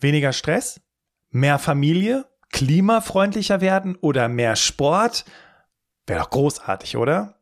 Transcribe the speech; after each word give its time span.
Weniger 0.00 0.32
Stress? 0.32 0.80
Mehr 1.30 1.58
Familie? 1.58 2.26
Klimafreundlicher 2.52 3.60
werden 3.60 3.96
oder 3.96 4.28
mehr 4.28 4.56
Sport? 4.56 5.24
Wäre 6.06 6.20
doch 6.20 6.30
großartig, 6.30 6.96
oder? 6.96 7.36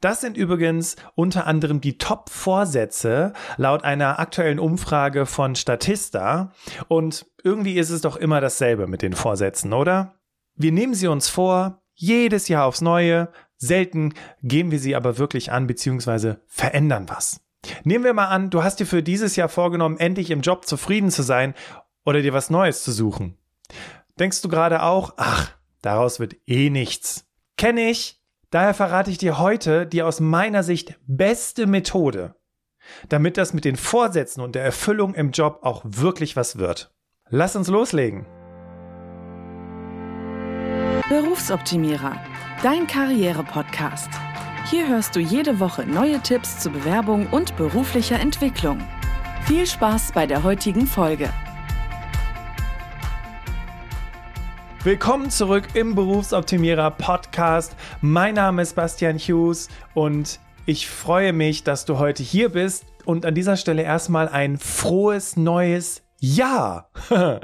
Das 0.00 0.20
sind 0.20 0.36
übrigens 0.36 0.96
unter 1.14 1.46
anderem 1.46 1.80
die 1.80 1.96
Top-Vorsätze 1.96 3.32
laut 3.56 3.82
einer 3.82 4.18
aktuellen 4.18 4.58
Umfrage 4.58 5.26
von 5.26 5.54
Statista. 5.54 6.52
Und 6.88 7.26
irgendwie 7.42 7.78
ist 7.78 7.90
es 7.90 8.02
doch 8.02 8.16
immer 8.16 8.40
dasselbe 8.40 8.86
mit 8.86 9.02
den 9.02 9.14
Vorsätzen, 9.14 9.72
oder? 9.72 10.14
Wir 10.54 10.70
nehmen 10.70 10.94
sie 10.94 11.08
uns 11.08 11.28
vor, 11.28 11.82
jedes 11.94 12.48
Jahr 12.48 12.66
aufs 12.66 12.82
Neue. 12.82 13.30
Selten 13.56 14.12
gehen 14.42 14.70
wir 14.70 14.78
sie 14.78 14.94
aber 14.94 15.18
wirklich 15.18 15.50
an 15.50 15.66
bzw. 15.66 16.36
verändern 16.46 17.08
was. 17.08 17.40
Nehmen 17.84 18.04
wir 18.04 18.12
mal 18.12 18.28
an, 18.28 18.50
du 18.50 18.62
hast 18.62 18.80
dir 18.80 18.86
für 18.86 19.02
dieses 19.02 19.36
Jahr 19.36 19.48
vorgenommen, 19.48 19.98
endlich 19.98 20.30
im 20.30 20.42
Job 20.42 20.66
zufrieden 20.66 21.10
zu 21.10 21.22
sein 21.22 21.54
oder 22.04 22.22
dir 22.22 22.32
was 22.32 22.50
Neues 22.50 22.82
zu 22.82 22.92
suchen. 22.92 23.36
Denkst 24.18 24.42
du 24.42 24.48
gerade 24.48 24.82
auch, 24.82 25.14
ach, 25.16 25.52
daraus 25.82 26.20
wird 26.20 26.36
eh 26.46 26.70
nichts. 26.70 27.26
Kenne 27.56 27.90
ich. 27.90 28.20
Daher 28.50 28.74
verrate 28.74 29.10
ich 29.10 29.18
dir 29.18 29.38
heute 29.38 29.86
die 29.86 30.02
aus 30.02 30.20
meiner 30.20 30.62
Sicht 30.62 30.94
beste 31.06 31.66
Methode, 31.66 32.36
damit 33.08 33.36
das 33.36 33.52
mit 33.52 33.64
den 33.64 33.76
Vorsätzen 33.76 34.40
und 34.42 34.54
der 34.54 34.62
Erfüllung 34.62 35.14
im 35.14 35.32
Job 35.32 35.60
auch 35.62 35.82
wirklich 35.84 36.36
was 36.36 36.56
wird. 36.56 36.94
Lass 37.30 37.56
uns 37.56 37.68
loslegen. 37.68 38.26
Berufsoptimierer, 41.08 42.16
dein 42.62 42.86
Karriere-Podcast. 42.86 44.08
Hier 44.70 44.88
hörst 44.88 45.16
du 45.16 45.20
jede 45.20 45.60
Woche 45.60 45.84
neue 45.84 46.20
Tipps 46.20 46.60
zur 46.60 46.72
Bewerbung 46.72 47.26
und 47.26 47.56
beruflicher 47.56 48.18
Entwicklung. 48.18 48.78
Viel 49.46 49.66
Spaß 49.66 50.12
bei 50.12 50.26
der 50.26 50.42
heutigen 50.42 50.86
Folge. 50.86 51.30
Willkommen 54.84 55.30
zurück 55.30 55.68
im 55.72 55.94
Berufsoptimierer 55.94 56.90
Podcast. 56.90 57.74
Mein 58.02 58.34
Name 58.34 58.60
ist 58.60 58.76
Bastian 58.76 59.16
Hughes 59.16 59.68
und 59.94 60.40
ich 60.66 60.90
freue 60.90 61.32
mich, 61.32 61.64
dass 61.64 61.86
du 61.86 61.98
heute 61.98 62.22
hier 62.22 62.50
bist 62.50 62.84
und 63.06 63.24
an 63.24 63.34
dieser 63.34 63.56
Stelle 63.56 63.80
erstmal 63.80 64.28
ein 64.28 64.58
frohes 64.58 65.38
neues 65.38 66.02
ja! 66.20 66.88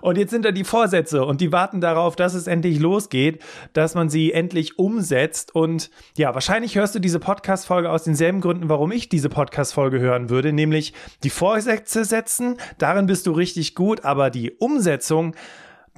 Und 0.00 0.18
jetzt 0.18 0.30
sind 0.30 0.44
da 0.44 0.50
die 0.50 0.64
Vorsätze 0.64 1.24
und 1.24 1.40
die 1.40 1.52
warten 1.52 1.80
darauf, 1.80 2.16
dass 2.16 2.34
es 2.34 2.48
endlich 2.48 2.80
losgeht, 2.80 3.40
dass 3.74 3.94
man 3.94 4.08
sie 4.08 4.32
endlich 4.32 4.76
umsetzt. 4.76 5.54
Und 5.54 5.88
ja, 6.16 6.34
wahrscheinlich 6.34 6.74
hörst 6.74 6.96
du 6.96 6.98
diese 6.98 7.20
Podcast-Folge 7.20 7.90
aus 7.90 8.02
denselben 8.02 8.40
Gründen, 8.40 8.68
warum 8.68 8.90
ich 8.90 9.08
diese 9.08 9.28
Podcast-Folge 9.28 10.00
hören 10.00 10.30
würde, 10.30 10.52
nämlich 10.52 10.94
die 11.22 11.30
Vorsätze 11.30 12.04
setzen, 12.04 12.56
darin 12.78 13.06
bist 13.06 13.28
du 13.28 13.32
richtig 13.32 13.76
gut, 13.76 14.04
aber 14.04 14.30
die 14.30 14.50
Umsetzung, 14.50 15.36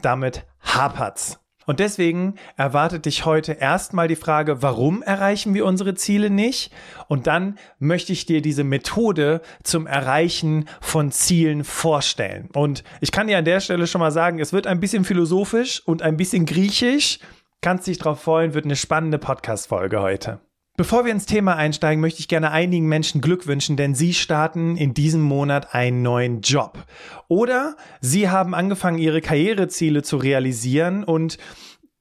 damit 0.02 0.44
hapert's. 0.62 1.40
Und 1.66 1.80
deswegen 1.80 2.36
erwartet 2.56 3.06
dich 3.06 3.24
heute 3.24 3.52
erstmal 3.52 4.06
die 4.06 4.16
Frage, 4.16 4.62
warum 4.62 5.02
erreichen 5.02 5.52
wir 5.52 5.66
unsere 5.66 5.94
Ziele 5.94 6.30
nicht? 6.30 6.72
Und 7.08 7.26
dann 7.26 7.58
möchte 7.80 8.12
ich 8.12 8.24
dir 8.24 8.40
diese 8.40 8.62
Methode 8.62 9.42
zum 9.64 9.88
Erreichen 9.88 10.68
von 10.80 11.10
Zielen 11.10 11.64
vorstellen. 11.64 12.48
Und 12.54 12.84
ich 13.00 13.10
kann 13.10 13.26
dir 13.26 13.38
an 13.38 13.44
der 13.44 13.60
Stelle 13.60 13.88
schon 13.88 13.98
mal 13.98 14.12
sagen, 14.12 14.38
es 14.38 14.52
wird 14.52 14.68
ein 14.68 14.78
bisschen 14.78 15.04
philosophisch 15.04 15.82
und 15.84 16.02
ein 16.02 16.16
bisschen 16.16 16.46
griechisch. 16.46 17.18
Kannst 17.62 17.88
dich 17.88 17.98
drauf 17.98 18.22
freuen, 18.22 18.54
wird 18.54 18.64
eine 18.64 18.76
spannende 18.76 19.18
Podcast-Folge 19.18 20.00
heute. 20.00 20.45
Bevor 20.76 21.06
wir 21.06 21.12
ins 21.12 21.24
Thema 21.24 21.56
einsteigen, 21.56 22.02
möchte 22.02 22.20
ich 22.20 22.28
gerne 22.28 22.50
einigen 22.50 22.86
Menschen 22.86 23.22
Glück 23.22 23.46
wünschen, 23.46 23.78
denn 23.78 23.94
sie 23.94 24.12
starten 24.12 24.76
in 24.76 24.92
diesem 24.92 25.22
Monat 25.22 25.74
einen 25.74 26.02
neuen 26.02 26.42
Job. 26.42 26.84
Oder 27.28 27.76
sie 28.02 28.28
haben 28.28 28.54
angefangen, 28.54 28.98
ihre 28.98 29.22
Karriereziele 29.22 30.02
zu 30.02 30.18
realisieren 30.18 31.02
und 31.02 31.38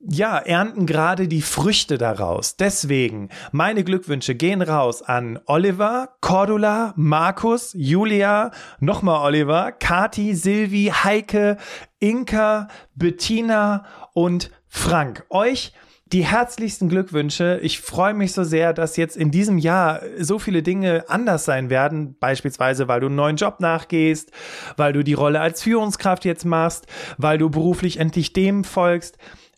ja, 0.08 0.38
ernten 0.38 0.86
gerade 0.86 1.30
die 1.30 1.42
Früchte 1.42 1.98
daraus. 1.98 2.58
Deswegen, 2.58 3.30
meine 3.54 3.86
Glückwünsche 3.86 4.36
gehen 4.36 4.62
raus 4.62 5.02
an 5.02 5.40
Oliver, 5.46 6.10
Cordula, 6.20 6.94
Markus, 6.98 7.74
Julia, 7.78 8.52
nochmal 8.80 9.26
Oliver, 9.26 9.72
Kati, 9.72 10.36
Silvi, 10.36 10.92
Heike, 10.94 11.58
Inka, 12.00 12.68
Bettina 12.94 13.86
und 14.14 14.52
Frank. 14.68 15.26
Euch 15.30 15.74
die 16.08 16.24
herzlichsten 16.24 16.88
Glückwünsche. 16.88 17.60
Ich 17.64 17.82
freue 17.82 18.14
mich 18.14 18.34
so 18.34 18.44
sehr, 18.44 18.74
dass 18.74 18.96
jetzt 18.96 19.18
in 19.18 19.32
diesem 19.32 19.58
Jahr 19.58 20.02
so 20.20 20.38
viele 20.38 20.62
Dinge 20.62 21.06
anders 21.08 21.46
sein 21.46 21.70
werden. 21.70 22.16
Beispielsweise, 22.20 22.88
weil 22.88 23.00
du 23.00 23.08
einen 23.08 23.16
neuen 23.16 23.38
Job 23.38 23.60
nachgehst, 23.60 24.32
weil 24.78 24.94
du 24.94 25.04
die 25.04 25.14
Rolle 25.14 25.42
als 25.42 25.64
Führungskraft 25.64 26.24
jetzt 26.24 26.46
machst, 26.46 26.86
weil 27.18 27.40
du 27.40 27.50
beruflich 27.50 28.00
endlich 28.00 28.34
dem 28.34 28.64
folgst 28.64 29.18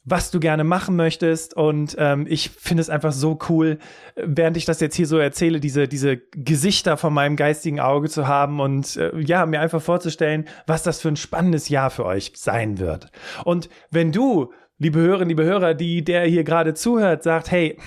was 0.09 0.31
du 0.31 0.40
gerne 0.40 0.63
machen 0.63 0.96
möchtest. 0.96 1.53
Und 1.53 1.96
ähm, 2.00 2.25
ich 2.30 2.50
finde 2.50 2.80
es 2.80 2.90
einfach 2.90 3.12
so 3.12 3.38
cool, 3.50 3.78
während 4.16 4.56
ich 4.56 4.63
das 4.63 4.80
jetzt 4.80 4.96
hier 4.96 5.06
so 5.06 5.18
erzähle, 5.18 5.59
diese, 5.59 5.90
diese 5.90 6.16
Gesichter 6.16 6.96
von 6.96 7.13
meinem 7.13 7.36
geistigen 7.36 7.81
Auge 7.81 8.07
zu 8.07 8.25
haben 8.25 8.62
und 8.62 8.96
äh, 8.96 9.12
ja, 9.19 9.46
mir 9.46 9.59
einfach 9.59 9.81
vorzustellen, 9.81 10.46
was 10.66 10.81
das 10.81 11.02
für 11.02 11.09
ein 11.09 11.18
spannendes 11.18 11.68
Jahr 11.68 11.90
für 11.90 12.06
euch 12.06 12.31
sein 12.36 12.80
wird. 12.80 13.12
Und 13.44 13.69
wenn 13.91 14.13
du 14.13 14.53
liebe 14.79 14.99
Hörerinnen, 14.99 15.29
liebe 15.29 15.43
Hörer, 15.43 15.73
die 15.73 16.03
der 16.03 16.25
hier 16.25 16.43
gerade 16.43 16.73
zuhört, 16.73 17.23
sagt, 17.23 17.51
hey, 17.51 17.77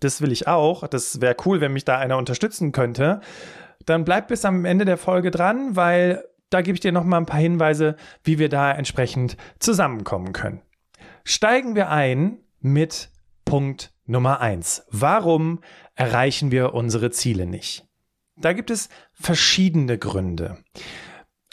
das 0.00 0.22
will 0.22 0.32
ich 0.32 0.46
auch, 0.46 0.86
das 0.86 1.20
wäre 1.20 1.36
cool, 1.44 1.60
wenn 1.60 1.72
mich 1.72 1.84
da 1.84 1.98
einer 1.98 2.16
unterstützen 2.16 2.72
könnte, 2.72 3.20
dann 3.84 4.04
bleib 4.04 4.28
bis 4.28 4.44
am 4.44 4.64
Ende 4.64 4.84
der 4.84 4.96
Folge 4.98 5.30
dran, 5.30 5.74
weil 5.74 6.24
da 6.50 6.62
gebe 6.62 6.74
ich 6.74 6.80
dir 6.80 6.92
noch 6.92 7.04
mal 7.04 7.18
ein 7.18 7.26
paar 7.26 7.40
Hinweise, 7.40 7.96
wie 8.22 8.38
wir 8.38 8.48
da 8.48 8.72
entsprechend 8.72 9.36
zusammenkommen 9.58 10.32
können. 10.32 10.62
Steigen 11.24 11.74
wir 11.74 11.90
ein 11.90 12.38
mit 12.60 13.10
Punkt 13.44 13.92
Nummer 14.06 14.40
eins. 14.40 14.86
Warum 14.90 15.60
erreichen 15.94 16.50
wir 16.50 16.74
unsere 16.74 17.10
Ziele 17.10 17.44
nicht? 17.44 17.86
Da 18.36 18.52
gibt 18.52 18.70
es 18.70 18.88
verschiedene 19.12 19.98
Gründe. 19.98 20.58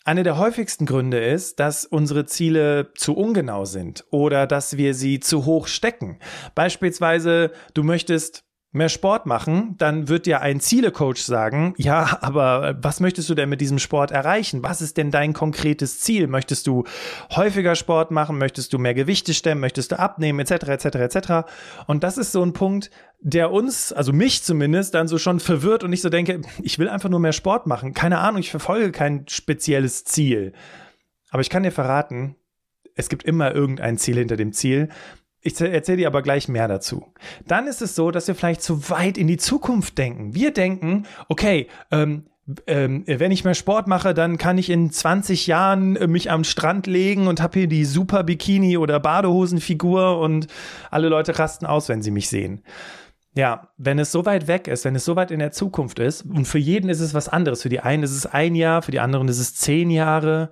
Einer 0.08 0.22
der 0.22 0.38
häufigsten 0.38 0.86
Gründe 0.86 1.20
ist, 1.20 1.60
dass 1.60 1.84
unsere 1.84 2.28
Ziele 2.28 2.94
zu 2.94 3.18
ungenau 3.18 3.66
sind 3.66 4.06
oder 4.12 4.46
dass 4.46 4.78
wir 4.78 4.94
sie 4.94 5.20
zu 5.20 5.46
hoch 5.46 5.66
stecken. 5.66 6.20
Beispielsweise, 6.54 7.52
du 7.74 7.82
möchtest 7.82 8.44
mehr 8.76 8.90
Sport 8.90 9.26
machen, 9.26 9.76
dann 9.78 10.08
wird 10.08 10.26
dir 10.26 10.42
ein 10.42 10.60
Zielecoach 10.60 11.18
sagen, 11.18 11.74
ja, 11.78 12.20
aber 12.22 12.78
was 12.82 13.00
möchtest 13.00 13.30
du 13.30 13.36
denn 13.36 13.50
mit 13.50 13.62
diesem 13.62 13.80
Sport 13.80 14.12
erreichen? 14.12 14.64
Was 14.64 14.82
ist 14.82 14.98
denn 14.98 15.12
dein 15.12 15.34
konkretes 15.34 16.00
Ziel? 16.00 16.28
Möchtest 16.28 16.68
du 16.68 16.84
häufiger 17.36 17.76
Sport 17.76 18.12
machen? 18.12 18.38
Möchtest 18.38 18.74
du 18.74 18.78
mehr 18.78 18.94
Gewichte 18.94 19.34
stemmen? 19.34 19.62
Möchtest 19.62 19.92
du 19.92 20.00
abnehmen? 20.00 20.40
Etc. 20.40 20.52
etc. 20.52 20.86
etc. 20.86 21.18
Und 21.88 22.04
das 22.04 22.18
ist 22.18 22.32
so 22.32 22.44
ein 22.44 22.54
Punkt, 22.54 22.92
der 23.20 23.52
uns, 23.52 23.92
also 23.92 24.14
mich 24.14 24.44
zumindest, 24.44 24.94
dann 24.94 25.08
so 25.08 25.18
schon 25.18 25.40
verwirrt 25.40 25.84
und 25.84 25.94
ich 25.94 26.02
so 26.02 26.10
denke, 26.10 26.42
ich 26.62 26.78
will 26.78 26.90
einfach 26.90 27.10
nur 27.10 27.20
mehr 27.20 27.34
Sport 27.34 27.66
machen. 27.68 27.94
Keine 27.94 28.20
Ahnung, 28.20 28.40
ich 28.40 28.52
verfolge 28.52 28.92
kein 28.92 29.28
spezielles 29.28 30.04
Ziel. 30.04 30.54
Aber 31.32 31.42
ich 31.42 31.50
kann 31.50 31.64
dir 31.64 31.72
verraten, 31.72 32.36
es 32.96 33.10
gibt 33.10 33.24
immer 33.24 33.54
irgendein 33.54 33.98
Ziel 33.98 34.18
hinter 34.18 34.38
dem 34.38 34.54
Ziel. 34.54 34.90
Ich 35.46 35.62
erzähle 35.62 35.98
dir 35.98 36.08
aber 36.08 36.24
gleich 36.24 36.48
mehr 36.48 36.68
dazu. 36.68 37.06
Dann 37.46 37.68
ist 37.68 37.84
es 37.84 37.94
so, 37.94 38.10
dass 38.10 38.28
wir 38.28 38.34
vielleicht 38.34 38.64
zu 38.64 38.90
weit 38.90 39.16
in 39.16 39.28
die 39.28 39.38
Zukunft 39.38 39.96
denken. 40.00 40.34
Wir 40.34 40.52
denken, 40.52 41.06
okay, 41.30 41.68
ähm, 41.92 42.24
ähm, 42.66 43.04
wenn 43.06 43.32
ich 43.32 43.44
mehr 43.44 43.54
Sport 43.54 43.88
mache, 43.88 44.16
dann 44.16 44.40
kann 44.40 44.58
ich 44.58 44.72
in 44.72 44.90
20 44.90 45.46
Jahren 45.46 45.98
äh, 45.98 46.08
mich 46.08 46.32
am 46.32 46.44
Strand 46.44 46.88
legen 46.88 47.28
und 47.28 47.44
habe 47.44 47.60
hier 47.60 47.68
die 47.68 47.86
super 47.86 48.24
Bikini 48.24 48.76
oder 48.78 49.00
Badehosenfigur 49.00 50.20
und 50.20 50.48
alle 50.90 51.10
Leute 51.10 51.38
rasten 51.38 51.68
aus, 51.68 51.90
wenn 51.90 52.02
sie 52.02 52.12
mich 52.12 52.28
sehen. 52.28 52.64
Ja, 53.36 53.70
wenn 53.78 54.00
es 54.00 54.12
so 54.12 54.26
weit 54.26 54.48
weg 54.48 54.68
ist, 54.68 54.84
wenn 54.84 54.96
es 54.96 55.06
so 55.06 55.16
weit 55.16 55.30
in 55.30 55.40
der 55.40 55.52
Zukunft 55.52 56.00
ist, 56.00 56.24
und 56.24 56.48
für 56.48 56.58
jeden 56.58 56.90
ist 56.90 57.02
es 57.02 57.14
was 57.14 57.30
anderes. 57.30 57.62
Für 57.62 57.70
die 57.70 57.82
einen 57.82 58.02
ist 58.02 58.16
es 58.16 58.26
ein 58.26 58.56
Jahr, 58.56 58.82
für 58.82 58.92
die 58.92 59.00
anderen 59.00 59.28
ist 59.28 59.40
es 59.40 59.54
zehn 59.54 59.92
Jahre 59.92 60.50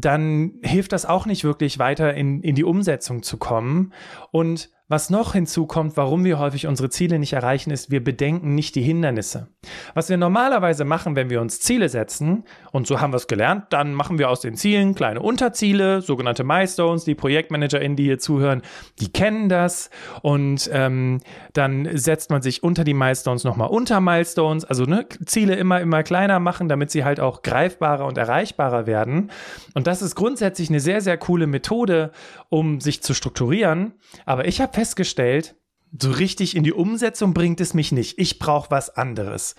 dann 0.00 0.54
hilft 0.62 0.92
das 0.92 1.06
auch 1.06 1.26
nicht 1.26 1.44
wirklich 1.44 1.78
weiter 1.78 2.14
in, 2.14 2.42
in 2.42 2.54
die 2.54 2.64
Umsetzung 2.64 3.22
zu 3.22 3.36
kommen. 3.36 3.92
Und 4.30 4.70
was 4.88 5.10
noch 5.10 5.34
hinzukommt, 5.34 5.96
warum 5.96 6.24
wir 6.24 6.38
häufig 6.38 6.66
unsere 6.66 6.88
Ziele 6.88 7.18
nicht 7.18 7.34
erreichen, 7.34 7.70
ist, 7.70 7.90
wir 7.90 8.02
bedenken 8.02 8.54
nicht 8.54 8.74
die 8.74 8.82
Hindernisse. 8.82 9.48
Was 9.92 10.08
wir 10.08 10.16
normalerweise 10.16 10.84
machen, 10.84 11.14
wenn 11.14 11.28
wir 11.28 11.42
uns 11.42 11.60
Ziele 11.60 11.90
setzen, 11.90 12.44
und 12.72 12.86
so 12.86 13.00
haben 13.00 13.12
wir 13.12 13.18
es 13.18 13.26
gelernt, 13.26 13.66
dann 13.70 13.92
machen 13.92 14.18
wir 14.18 14.30
aus 14.30 14.40
den 14.40 14.56
Zielen 14.56 14.94
kleine 14.94 15.20
Unterziele, 15.20 16.00
sogenannte 16.00 16.42
Milestones. 16.42 17.04
Die 17.04 17.14
ProjektmanagerInnen, 17.14 17.96
die 17.96 18.04
hier 18.04 18.18
zuhören, 18.18 18.62
die 18.98 19.12
kennen 19.12 19.50
das. 19.50 19.90
Und 20.22 20.70
ähm, 20.72 21.20
dann 21.52 21.88
setzt 21.96 22.30
man 22.30 22.40
sich 22.40 22.62
unter 22.62 22.84
die 22.84 22.94
Milestones 22.94 23.44
nochmal 23.44 23.68
unter 23.68 24.00
Milestones, 24.00 24.64
also 24.64 24.84
ne, 24.84 25.06
Ziele 25.26 25.54
immer, 25.56 25.80
immer 25.80 26.02
kleiner 26.02 26.40
machen, 26.40 26.68
damit 26.68 26.90
sie 26.90 27.04
halt 27.04 27.20
auch 27.20 27.42
greifbarer 27.42 28.06
und 28.06 28.16
erreichbarer 28.16 28.86
werden. 28.86 29.30
Und 29.74 29.86
das 29.86 30.00
ist 30.00 30.14
grundsätzlich 30.14 30.70
eine 30.70 30.80
sehr, 30.80 31.02
sehr 31.02 31.18
coole 31.18 31.46
Methode, 31.46 32.10
um 32.48 32.80
sich 32.80 33.02
zu 33.02 33.12
strukturieren. 33.12 33.92
Aber 34.24 34.46
ich 34.46 34.60
habe 34.60 34.77
festgestellt, 34.78 35.56
So 35.98 36.10
richtig 36.10 36.54
in 36.54 36.64
die 36.64 36.72
Umsetzung 36.74 37.32
bringt 37.32 37.62
es 37.62 37.72
mich 37.72 37.92
nicht. 37.92 38.18
Ich 38.18 38.38
brauche 38.38 38.70
was 38.70 38.90
anderes. 38.90 39.56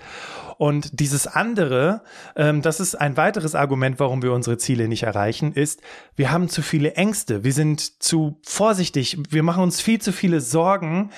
Und 0.60 1.00
dieses 1.00 1.26
andere, 1.26 2.04
ähm, 2.36 2.62
das 2.62 2.80
ist 2.80 2.94
ein 2.94 3.18
weiteres 3.18 3.56
Argument, 3.56 4.00
warum 4.00 4.22
wir 4.22 4.32
unsere 4.32 4.58
Ziele 4.60 4.88
nicht 4.88 5.04
erreichen, 5.04 5.54
ist, 5.54 5.82
wir 6.16 6.32
haben 6.32 6.48
zu 6.48 6.62
viele 6.62 6.94
Ängste. 6.94 7.44
Wir 7.44 7.54
sind 7.54 8.04
zu 8.04 8.40
vorsichtig. 8.44 9.18
Wir 9.30 9.42
machen 9.42 9.64
uns 9.64 9.82
viel 9.82 10.00
zu 10.00 10.14
viele 10.14 10.40
Sorgen 10.40 11.10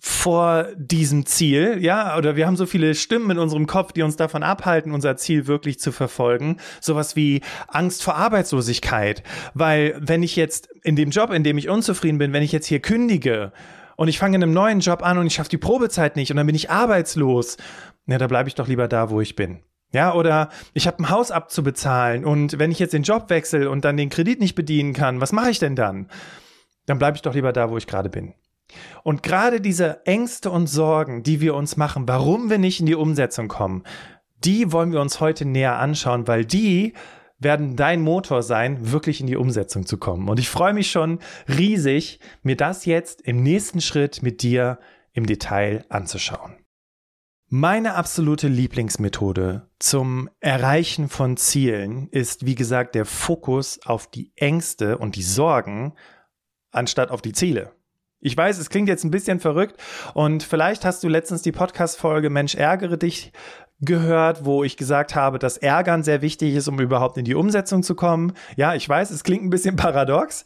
vor 0.00 0.66
diesem 0.76 1.26
Ziel, 1.26 1.78
ja, 1.80 2.16
oder 2.16 2.36
wir 2.36 2.46
haben 2.46 2.56
so 2.56 2.66
viele 2.66 2.94
Stimmen 2.94 3.30
in 3.32 3.38
unserem 3.38 3.66
Kopf, 3.66 3.92
die 3.92 4.02
uns 4.02 4.16
davon 4.16 4.42
abhalten, 4.42 4.92
unser 4.92 5.16
Ziel 5.16 5.46
wirklich 5.46 5.80
zu 5.80 5.92
verfolgen. 5.92 6.58
Sowas 6.80 7.16
wie 7.16 7.40
Angst 7.68 8.02
vor 8.02 8.16
Arbeitslosigkeit. 8.16 9.22
Weil 9.54 9.96
wenn 10.00 10.22
ich 10.22 10.36
jetzt 10.36 10.68
in 10.82 10.96
dem 10.96 11.10
Job, 11.10 11.32
in 11.32 11.44
dem 11.44 11.58
ich 11.58 11.68
unzufrieden 11.68 12.18
bin, 12.18 12.32
wenn 12.32 12.42
ich 12.42 12.52
jetzt 12.52 12.66
hier 12.66 12.80
kündige 12.80 13.52
und 13.96 14.08
ich 14.08 14.18
fange 14.18 14.36
in 14.36 14.42
einem 14.42 14.52
neuen 14.52 14.80
Job 14.80 15.02
an 15.02 15.18
und 15.18 15.26
ich 15.26 15.34
schaffe 15.34 15.50
die 15.50 15.58
Probezeit 15.58 16.16
nicht 16.16 16.30
und 16.30 16.36
dann 16.36 16.46
bin 16.46 16.54
ich 16.54 16.70
arbeitslos, 16.70 17.56
ja, 18.06 18.18
da 18.18 18.26
bleibe 18.26 18.48
ich 18.48 18.54
doch 18.54 18.68
lieber 18.68 18.88
da, 18.88 19.10
wo 19.10 19.20
ich 19.20 19.36
bin. 19.36 19.60
Ja, 19.92 20.14
oder 20.14 20.50
ich 20.74 20.86
habe 20.86 21.02
ein 21.02 21.08
Haus 21.08 21.30
abzubezahlen 21.30 22.24
und 22.24 22.58
wenn 22.58 22.70
ich 22.70 22.78
jetzt 22.78 22.92
den 22.92 23.04
Job 23.04 23.30
wechsle 23.30 23.70
und 23.70 23.84
dann 23.84 23.96
den 23.96 24.10
Kredit 24.10 24.38
nicht 24.38 24.54
bedienen 24.54 24.92
kann, 24.92 25.20
was 25.20 25.32
mache 25.32 25.50
ich 25.50 25.58
denn 25.58 25.76
dann? 25.76 26.08
Dann 26.86 26.98
bleibe 26.98 27.16
ich 27.16 27.22
doch 27.22 27.34
lieber 27.34 27.52
da, 27.52 27.70
wo 27.70 27.78
ich 27.78 27.86
gerade 27.86 28.10
bin. 28.10 28.34
Und 29.02 29.22
gerade 29.22 29.60
diese 29.60 30.04
Ängste 30.06 30.50
und 30.50 30.66
Sorgen, 30.66 31.22
die 31.22 31.40
wir 31.40 31.54
uns 31.54 31.76
machen, 31.76 32.06
warum 32.06 32.50
wir 32.50 32.58
nicht 32.58 32.80
in 32.80 32.86
die 32.86 32.94
Umsetzung 32.94 33.48
kommen, 33.48 33.84
die 34.44 34.72
wollen 34.72 34.92
wir 34.92 35.00
uns 35.00 35.20
heute 35.20 35.44
näher 35.44 35.78
anschauen, 35.78 36.28
weil 36.28 36.44
die 36.44 36.94
werden 37.38 37.76
dein 37.76 38.02
Motor 38.02 38.42
sein, 38.42 38.90
wirklich 38.90 39.20
in 39.20 39.26
die 39.26 39.36
Umsetzung 39.36 39.86
zu 39.86 39.96
kommen. 39.96 40.28
Und 40.28 40.40
ich 40.40 40.48
freue 40.48 40.74
mich 40.74 40.90
schon 40.90 41.20
riesig, 41.48 42.20
mir 42.42 42.56
das 42.56 42.84
jetzt 42.84 43.22
im 43.22 43.42
nächsten 43.42 43.80
Schritt 43.80 44.22
mit 44.22 44.42
dir 44.42 44.78
im 45.12 45.26
Detail 45.26 45.84
anzuschauen. 45.88 46.56
Meine 47.50 47.94
absolute 47.94 48.48
Lieblingsmethode 48.48 49.70
zum 49.78 50.28
Erreichen 50.40 51.08
von 51.08 51.38
Zielen 51.38 52.08
ist, 52.10 52.44
wie 52.44 52.54
gesagt, 52.54 52.94
der 52.94 53.06
Fokus 53.06 53.80
auf 53.86 54.10
die 54.10 54.32
Ängste 54.36 54.98
und 54.98 55.16
die 55.16 55.22
Sorgen 55.22 55.94
anstatt 56.70 57.10
auf 57.10 57.22
die 57.22 57.32
Ziele. 57.32 57.72
Ich 58.20 58.36
weiß, 58.36 58.58
es 58.58 58.70
klingt 58.70 58.88
jetzt 58.88 59.04
ein 59.04 59.12
bisschen 59.12 59.38
verrückt 59.38 59.80
und 60.14 60.42
vielleicht 60.42 60.84
hast 60.84 61.04
du 61.04 61.08
letztens 61.08 61.42
die 61.42 61.52
Podcast-Folge 61.52 62.30
Mensch 62.30 62.56
ärgere 62.56 62.96
dich 62.96 63.32
gehört, 63.80 64.44
wo 64.44 64.64
ich 64.64 64.76
gesagt 64.76 65.14
habe, 65.14 65.38
dass 65.38 65.56
Ärgern 65.56 66.02
sehr 66.02 66.20
wichtig 66.20 66.54
ist, 66.54 66.66
um 66.66 66.80
überhaupt 66.80 67.16
in 67.16 67.24
die 67.24 67.36
Umsetzung 67.36 67.84
zu 67.84 67.94
kommen. 67.94 68.32
Ja, 68.56 68.74
ich 68.74 68.88
weiß, 68.88 69.10
es 69.10 69.22
klingt 69.22 69.44
ein 69.44 69.50
bisschen 69.50 69.76
paradox, 69.76 70.44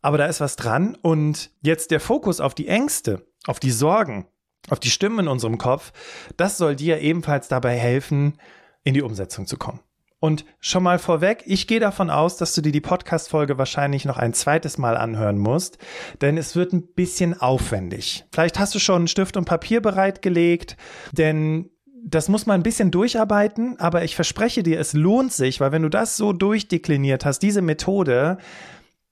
aber 0.00 0.18
da 0.18 0.26
ist 0.26 0.40
was 0.40 0.56
dran. 0.56 0.96
Und 1.02 1.50
jetzt 1.60 1.90
der 1.90 2.00
Fokus 2.00 2.40
auf 2.40 2.54
die 2.54 2.68
Ängste, 2.68 3.26
auf 3.46 3.60
die 3.60 3.70
Sorgen, 3.70 4.26
auf 4.70 4.80
die 4.80 4.90
Stimmen 4.90 5.20
in 5.20 5.28
unserem 5.28 5.58
Kopf, 5.58 5.92
das 6.38 6.56
soll 6.56 6.74
dir 6.74 7.00
ebenfalls 7.00 7.48
dabei 7.48 7.76
helfen, 7.76 8.38
in 8.82 8.94
die 8.94 9.02
Umsetzung 9.02 9.46
zu 9.46 9.58
kommen. 9.58 9.80
Und 10.20 10.44
schon 10.60 10.82
mal 10.82 10.98
vorweg, 10.98 11.42
ich 11.46 11.66
gehe 11.66 11.80
davon 11.80 12.10
aus, 12.10 12.36
dass 12.36 12.54
du 12.54 12.60
dir 12.60 12.72
die 12.72 12.82
Podcast-Folge 12.82 13.56
wahrscheinlich 13.56 14.04
noch 14.04 14.18
ein 14.18 14.34
zweites 14.34 14.76
Mal 14.76 14.98
anhören 14.98 15.38
musst, 15.38 15.78
denn 16.20 16.36
es 16.36 16.54
wird 16.54 16.74
ein 16.74 16.92
bisschen 16.92 17.40
aufwendig. 17.40 18.26
Vielleicht 18.30 18.58
hast 18.58 18.74
du 18.74 18.78
schon 18.78 19.08
Stift 19.08 19.38
und 19.38 19.46
Papier 19.46 19.80
bereitgelegt, 19.80 20.76
denn 21.12 21.70
das 22.04 22.28
muss 22.28 22.44
man 22.44 22.60
ein 22.60 22.62
bisschen 22.62 22.90
durcharbeiten, 22.90 23.80
aber 23.80 24.04
ich 24.04 24.14
verspreche 24.14 24.62
dir, 24.62 24.78
es 24.78 24.92
lohnt 24.92 25.32
sich, 25.32 25.58
weil 25.60 25.72
wenn 25.72 25.82
du 25.82 25.88
das 25.88 26.18
so 26.18 26.34
durchdekliniert 26.34 27.24
hast, 27.24 27.40
diese 27.40 27.62
Methode, 27.62 28.36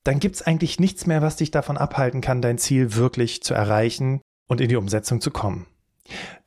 dann 0.04 0.20
gibt's 0.20 0.42
eigentlich 0.42 0.78
nichts 0.78 1.06
mehr, 1.06 1.22
was 1.22 1.36
dich 1.36 1.50
davon 1.50 1.78
abhalten 1.78 2.20
kann, 2.20 2.42
dein 2.42 2.58
Ziel 2.58 2.94
wirklich 2.96 3.42
zu 3.42 3.54
erreichen 3.54 4.20
und 4.46 4.60
in 4.60 4.68
die 4.68 4.76
Umsetzung 4.76 5.22
zu 5.22 5.30
kommen. 5.30 5.66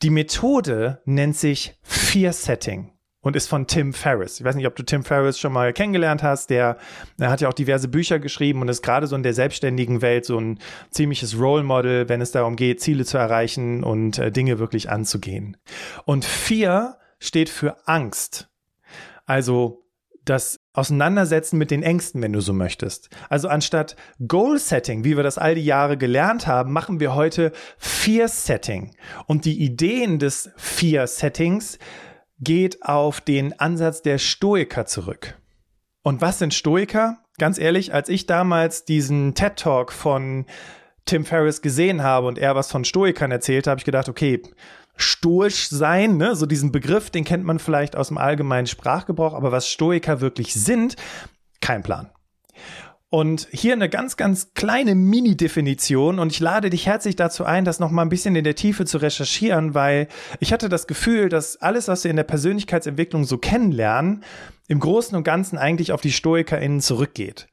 Die 0.03 0.09
Methode 0.11 1.01
nennt 1.05 1.35
sich 1.35 1.75
Fear 1.81 2.33
Setting 2.33 2.90
und 3.21 3.35
ist 3.35 3.47
von 3.47 3.67
Tim 3.67 3.93
Ferriss. 3.93 4.39
Ich 4.39 4.45
weiß 4.45 4.55
nicht, 4.55 4.67
ob 4.67 4.75
du 4.75 4.83
Tim 4.83 5.03
Ferriss 5.03 5.39
schon 5.39 5.53
mal 5.53 5.73
kennengelernt 5.73 6.23
hast. 6.23 6.49
Der, 6.49 6.77
der 7.19 7.29
hat 7.29 7.41
ja 7.41 7.47
auch 7.47 7.53
diverse 7.53 7.87
Bücher 7.87 8.19
geschrieben 8.19 8.61
und 8.61 8.69
ist 8.69 8.81
gerade 8.81 9.07
so 9.07 9.15
in 9.15 9.23
der 9.23 9.33
selbstständigen 9.33 10.01
Welt 10.01 10.25
so 10.25 10.39
ein 10.39 10.59
ziemliches 10.89 11.39
Role 11.39 11.63
Model, 11.63 12.09
wenn 12.09 12.21
es 12.21 12.31
darum 12.31 12.55
geht, 12.55 12.81
Ziele 12.81 13.05
zu 13.05 13.17
erreichen 13.17 13.83
und 13.83 14.17
äh, 14.17 14.31
Dinge 14.31 14.59
wirklich 14.59 14.89
anzugehen. 14.89 15.57
Und 16.05 16.25
Fear 16.25 16.97
steht 17.19 17.49
für 17.49 17.87
Angst. 17.87 18.49
Also 19.25 19.85
das 20.25 20.59
Auseinandersetzen 20.73 21.57
mit 21.57 21.71
den 21.71 21.83
Ängsten, 21.83 22.21
wenn 22.21 22.33
du 22.33 22.41
so 22.41 22.53
möchtest. 22.53 23.09
Also 23.29 23.47
anstatt 23.47 23.95
Goal 24.27 24.59
Setting, 24.59 25.03
wie 25.03 25.17
wir 25.17 25.23
das 25.23 25.37
all 25.37 25.55
die 25.55 25.65
Jahre 25.65 25.97
gelernt 25.97 26.47
haben, 26.47 26.71
machen 26.71 26.99
wir 26.99 27.15
heute 27.15 27.51
Fear 27.77 28.27
Setting. 28.27 28.95
Und 29.25 29.45
die 29.45 29.63
Ideen 29.63 30.19
des 30.19 30.51
Fear 30.57 31.07
Settings 31.07 31.79
geht 32.41 32.83
auf 32.83 33.21
den 33.21 33.59
Ansatz 33.59 34.01
der 34.01 34.17
Stoiker 34.17 34.85
zurück. 34.85 35.37
Und 36.03 36.21
was 36.21 36.39
sind 36.39 36.53
Stoiker? 36.53 37.19
Ganz 37.37 37.57
ehrlich, 37.57 37.93
als 37.93 38.09
ich 38.09 38.25
damals 38.25 38.85
diesen 38.85 39.35
TED 39.35 39.55
Talk 39.55 39.93
von 39.93 40.45
Tim 41.05 41.25
Ferriss 41.25 41.61
gesehen 41.61 42.03
habe 42.03 42.27
und 42.27 42.37
er 42.37 42.55
was 42.55 42.71
von 42.71 42.83
Stoikern 42.83 43.31
erzählt, 43.31 43.67
habe 43.67 43.79
ich 43.79 43.85
gedacht, 43.85 44.09
okay, 44.09 44.41
stoisch 44.95 45.69
sein, 45.69 46.17
ne, 46.17 46.35
so 46.35 46.45
diesen 46.45 46.71
Begriff, 46.71 47.09
den 47.09 47.23
kennt 47.23 47.43
man 47.43 47.59
vielleicht 47.59 47.95
aus 47.95 48.09
dem 48.09 48.17
allgemeinen 48.17 48.67
Sprachgebrauch, 48.67 49.33
aber 49.33 49.51
was 49.51 49.67
Stoiker 49.67 50.21
wirklich 50.21 50.53
sind, 50.53 50.95
kein 51.59 51.83
Plan. 51.83 52.09
Und 53.13 53.49
hier 53.51 53.73
eine 53.73 53.89
ganz, 53.89 54.15
ganz 54.15 54.53
kleine 54.53 54.95
Mini-Definition 54.95 56.17
und 56.17 56.31
ich 56.31 56.39
lade 56.39 56.69
dich 56.69 56.85
herzlich 56.85 57.17
dazu 57.17 57.43
ein, 57.43 57.65
das 57.65 57.81
nochmal 57.81 58.05
ein 58.05 58.09
bisschen 58.09 58.37
in 58.37 58.45
der 58.45 58.55
Tiefe 58.55 58.85
zu 58.85 58.99
recherchieren, 58.99 59.73
weil 59.73 60.07
ich 60.39 60.53
hatte 60.53 60.69
das 60.69 60.87
Gefühl, 60.87 61.27
dass 61.27 61.57
alles, 61.57 61.89
was 61.89 62.05
wir 62.05 62.11
in 62.11 62.15
der 62.15 62.23
Persönlichkeitsentwicklung 62.23 63.25
so 63.25 63.37
kennenlernen, 63.37 64.23
im 64.69 64.79
Großen 64.79 65.17
und 65.17 65.25
Ganzen 65.25 65.57
eigentlich 65.57 65.91
auf 65.91 65.99
die 65.99 66.13
StoikerInnen 66.13 66.79
zurückgeht. 66.79 67.49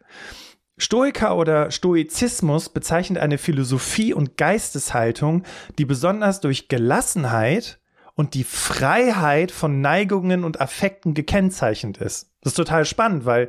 Stoiker 0.76 1.36
oder 1.36 1.72
Stoizismus 1.72 2.68
bezeichnet 2.68 3.20
eine 3.20 3.36
Philosophie 3.36 4.14
und 4.14 4.36
Geisteshaltung, 4.36 5.42
die 5.76 5.86
besonders 5.86 6.40
durch 6.40 6.68
Gelassenheit 6.68 7.80
und 8.14 8.34
die 8.34 8.44
Freiheit 8.44 9.50
von 9.50 9.80
Neigungen 9.80 10.44
und 10.44 10.60
Affekten 10.60 11.14
gekennzeichnet 11.14 11.98
ist. 11.98 12.30
Das 12.42 12.52
ist 12.52 12.56
total 12.56 12.84
spannend, 12.84 13.24
weil 13.24 13.48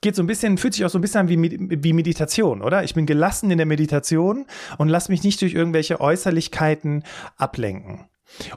geht 0.00 0.16
so 0.16 0.22
ein 0.22 0.26
bisschen, 0.26 0.58
fühlt 0.58 0.74
sich 0.74 0.84
auch 0.84 0.90
so 0.90 0.98
ein 0.98 1.02
bisschen 1.02 1.20
an 1.20 1.28
wie, 1.28 1.82
wie 1.82 1.92
Meditation, 1.92 2.62
oder? 2.62 2.84
Ich 2.84 2.94
bin 2.94 3.06
gelassen 3.06 3.50
in 3.50 3.58
der 3.58 3.66
Meditation 3.66 4.46
und 4.78 4.88
lass 4.88 5.08
mich 5.08 5.22
nicht 5.22 5.40
durch 5.42 5.54
irgendwelche 5.54 6.00
Äußerlichkeiten 6.00 7.04
ablenken. 7.36 8.06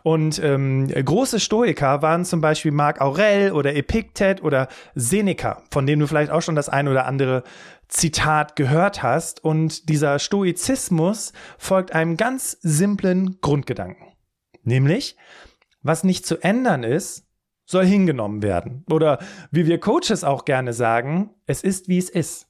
Und 0.04 0.42
ähm, 0.44 0.88
große 0.88 1.40
Stoiker 1.40 2.02
waren 2.02 2.26
zum 2.26 2.42
Beispiel 2.42 2.72
Marc 2.72 3.02
Aurel 3.02 3.52
oder 3.52 3.76
Epiktet 3.76 4.44
oder 4.44 4.68
Seneca, 4.96 5.64
von 5.72 5.86
dem 5.86 6.00
du 6.00 6.08
vielleicht 6.08 6.32
auch 6.32 6.42
schon 6.42 6.56
das 6.56 6.70
ein 6.70 6.88
oder 6.88 7.06
andere 7.06 7.44
Zitat 7.88 8.56
gehört 8.56 9.04
hast. 9.04 9.44
Und 9.44 9.90
dieser 9.90 10.20
Stoizismus 10.20 11.34
folgt 11.58 11.94
einem 11.94 12.18
ganz 12.18 12.58
simplen 12.62 13.40
Grundgedanken. 13.42 14.08
Nämlich, 14.64 15.16
was 15.82 16.04
nicht 16.04 16.26
zu 16.26 16.38
ändern 16.44 16.84
ist, 16.84 17.29
soll 17.70 17.86
hingenommen 17.86 18.42
werden. 18.42 18.84
Oder 18.90 19.20
wie 19.52 19.68
wir 19.68 19.80
Coaches 19.80 20.24
auch 20.24 20.44
gerne 20.44 20.74
sagen, 20.74 21.30
es 21.46 21.62
ist, 21.62 21.88
wie 21.88 22.00
es 22.00 22.10
ist. 22.10 22.48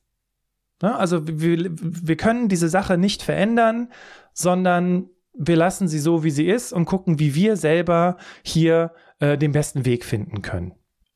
Ja, 0.82 0.96
also 0.96 1.28
wir, 1.28 1.70
wir 1.72 2.16
können 2.16 2.48
diese 2.48 2.70
Sache 2.70 2.98
nicht 2.98 3.22
verändern, 3.22 3.90
sondern 4.34 5.10
wir 5.34 5.58
lassen 5.58 5.90
sie 5.90 6.00
so, 6.00 6.24
wie 6.24 6.32
sie 6.32 6.48
ist 6.48 6.72
und 6.72 6.86
gucken, 6.86 7.20
wie 7.20 7.36
wir 7.36 7.58
selber 7.58 8.16
hier 8.44 8.94
äh, 9.20 9.38
den 9.38 9.52
besten 9.52 9.84
Weg 9.84 10.06
finden 10.06 10.42
können. 10.42 10.74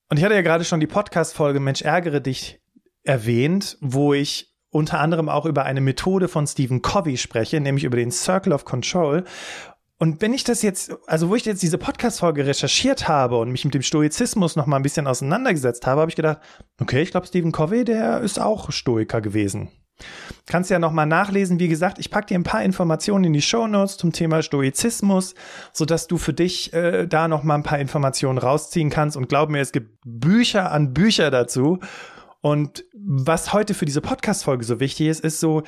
Und 0.10 0.18
ich 0.18 0.26
hatte 0.26 0.36
ja 0.36 0.42
gerade 0.42 0.66
schon 0.66 0.82
die 0.82 0.88
Podcast-Folge 0.88 1.62
Mensch, 1.62 1.82
ärgere 1.82 2.20
dich 2.20 2.62
erwähnt, 3.04 3.78
wo 3.80 4.14
ich 4.14 4.54
unter 4.70 5.00
anderem 5.00 5.30
auch 5.30 5.46
über 5.46 5.64
eine 5.64 5.82
Methode 5.82 6.28
von 6.28 6.46
Stephen 6.46 6.82
Covey 6.82 7.16
spreche, 7.16 7.62
nämlich 7.62 7.86
über 7.86 7.96
den 7.96 8.12
Circle 8.12 8.52
of 8.52 8.66
Control. 8.66 9.24
Und 10.04 10.22
wenn 10.22 10.34
ich 10.34 10.44
das 10.44 10.64
jetzt, 10.64 10.92
also 11.08 11.30
wo 11.30 11.36
ich 11.36 11.46
jetzt 11.46 11.64
diese 11.64 11.78
Podcast-Folge 11.78 12.46
recherchiert 12.46 13.08
habe 13.08 13.38
und 13.38 13.54
mich 13.54 13.64
mit 13.64 13.74
dem 13.74 13.84
Stoizismus 13.84 14.58
noch 14.58 14.66
mal 14.66 14.76
ein 14.76 14.84
bisschen 14.84 15.08
auseinandergesetzt 15.08 15.88
habe, 15.88 16.02
habe 16.02 16.12
ich 16.12 16.18
gedacht, 16.18 16.40
okay, 16.82 17.02
ich 17.02 17.12
glaube, 17.12 17.26
Stephen 17.26 17.54
Covey, 17.54 17.86
der 17.86 18.20
ist 18.20 18.38
auch 18.38 18.70
Stoiker 18.70 19.22
gewesen. 19.22 19.72
Kannst 20.46 20.70
ja 20.70 20.78
noch 20.78 20.92
mal 20.92 21.06
nachlesen. 21.06 21.58
Wie 21.58 21.70
gesagt, 21.70 22.00
ich 22.00 22.12
packe 22.12 22.28
dir 22.28 22.36
ein 22.38 22.44
paar 22.44 22.64
Informationen 22.64 23.24
in 23.24 23.32
die 23.32 23.42
Show 23.42 23.66
Notes 23.66 23.96
zum 23.96 24.12
Thema 24.12 24.42
Stoizismus, 24.42 25.36
so 25.72 25.86
dass 25.86 26.08
du 26.08 26.18
für 26.18 26.34
dich 26.34 26.74
äh, 26.74 27.08
da 27.08 27.30
noch 27.30 27.44
mal 27.44 27.56
ein 27.56 27.64
paar 27.64 27.80
Informationen 27.80 28.40
rausziehen 28.40 28.90
kannst. 28.90 29.16
Und 29.16 29.30
glaub 29.30 29.50
mir, 29.50 29.62
es 29.62 29.72
gibt 29.72 30.02
Bücher 30.04 30.74
an 30.74 30.94
Bücher 30.94 31.32
dazu. 31.32 31.80
Und 32.42 32.84
was 32.94 33.54
heute 33.54 33.74
für 33.74 33.86
diese 33.86 34.02
Podcast-Folge 34.02 34.66
so 34.66 34.82
wichtig 34.82 35.08
ist, 35.08 35.22
ist 35.22 35.40
so 35.40 35.64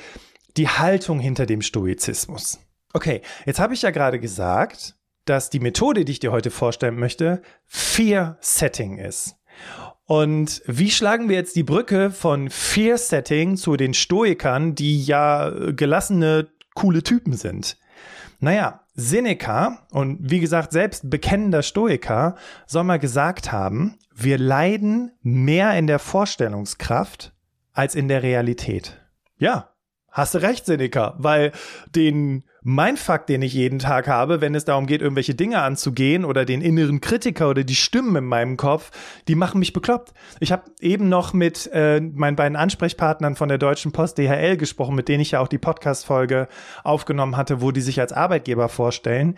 die 0.58 0.68
Haltung 0.68 1.20
hinter 1.20 1.46
dem 1.46 1.62
Stoizismus. 1.62 2.58
Okay, 2.96 3.20
jetzt 3.44 3.60
habe 3.60 3.74
ich 3.74 3.82
ja 3.82 3.90
gerade 3.90 4.18
gesagt, 4.18 4.96
dass 5.26 5.50
die 5.50 5.60
Methode, 5.60 6.06
die 6.06 6.12
ich 6.12 6.18
dir 6.18 6.32
heute 6.32 6.50
vorstellen 6.50 6.98
möchte, 6.98 7.42
Fear 7.66 8.38
Setting 8.40 8.96
ist. 8.96 9.36
Und 10.06 10.62
wie 10.64 10.90
schlagen 10.90 11.28
wir 11.28 11.36
jetzt 11.36 11.56
die 11.56 11.62
Brücke 11.62 12.10
von 12.10 12.48
Fear 12.48 12.96
Setting 12.96 13.58
zu 13.58 13.76
den 13.76 13.92
Stoikern, 13.92 14.74
die 14.74 15.04
ja 15.04 15.52
gelassene, 15.72 16.48
coole 16.74 17.02
Typen 17.02 17.34
sind? 17.34 17.76
Naja, 18.40 18.80
Seneca 18.94 19.86
und 19.90 20.30
wie 20.30 20.40
gesagt 20.40 20.72
selbst 20.72 21.10
bekennender 21.10 21.62
Stoiker 21.62 22.36
soll 22.66 22.84
mal 22.84 22.98
gesagt 22.98 23.52
haben, 23.52 23.98
wir 24.14 24.38
leiden 24.38 25.12
mehr 25.20 25.76
in 25.76 25.86
der 25.86 25.98
Vorstellungskraft 25.98 27.34
als 27.74 27.94
in 27.94 28.08
der 28.08 28.22
Realität. 28.22 29.02
Ja, 29.36 29.74
hast 30.10 30.34
du 30.34 30.38
recht, 30.38 30.64
Seneca, 30.64 31.14
weil 31.18 31.52
den 31.94 32.44
Mindfuck, 32.68 33.28
den 33.28 33.42
ich 33.42 33.54
jeden 33.54 33.78
Tag 33.78 34.08
habe, 34.08 34.40
wenn 34.40 34.56
es 34.56 34.64
darum 34.64 34.86
geht, 34.86 35.00
irgendwelche 35.00 35.36
Dinge 35.36 35.62
anzugehen 35.62 36.24
oder 36.24 36.44
den 36.44 36.62
inneren 36.62 37.00
Kritiker 37.00 37.48
oder 37.48 37.62
die 37.62 37.76
Stimmen 37.76 38.16
in 38.16 38.24
meinem 38.24 38.56
Kopf, 38.56 38.90
die 39.28 39.36
machen 39.36 39.60
mich 39.60 39.72
bekloppt. 39.72 40.12
Ich 40.40 40.50
habe 40.50 40.64
eben 40.80 41.08
noch 41.08 41.32
mit 41.32 41.70
äh, 41.72 42.00
meinen 42.00 42.34
beiden 42.34 42.56
Ansprechpartnern 42.56 43.36
von 43.36 43.48
der 43.48 43.58
Deutschen 43.58 43.92
Post 43.92 44.18
DHL 44.18 44.56
gesprochen, 44.56 44.96
mit 44.96 45.06
denen 45.06 45.20
ich 45.20 45.30
ja 45.30 45.38
auch 45.38 45.46
die 45.46 45.58
Podcast-Folge 45.58 46.48
aufgenommen 46.82 47.36
hatte, 47.36 47.60
wo 47.60 47.70
die 47.70 47.80
sich 47.80 48.00
als 48.00 48.12
Arbeitgeber 48.12 48.68
vorstellen. 48.68 49.36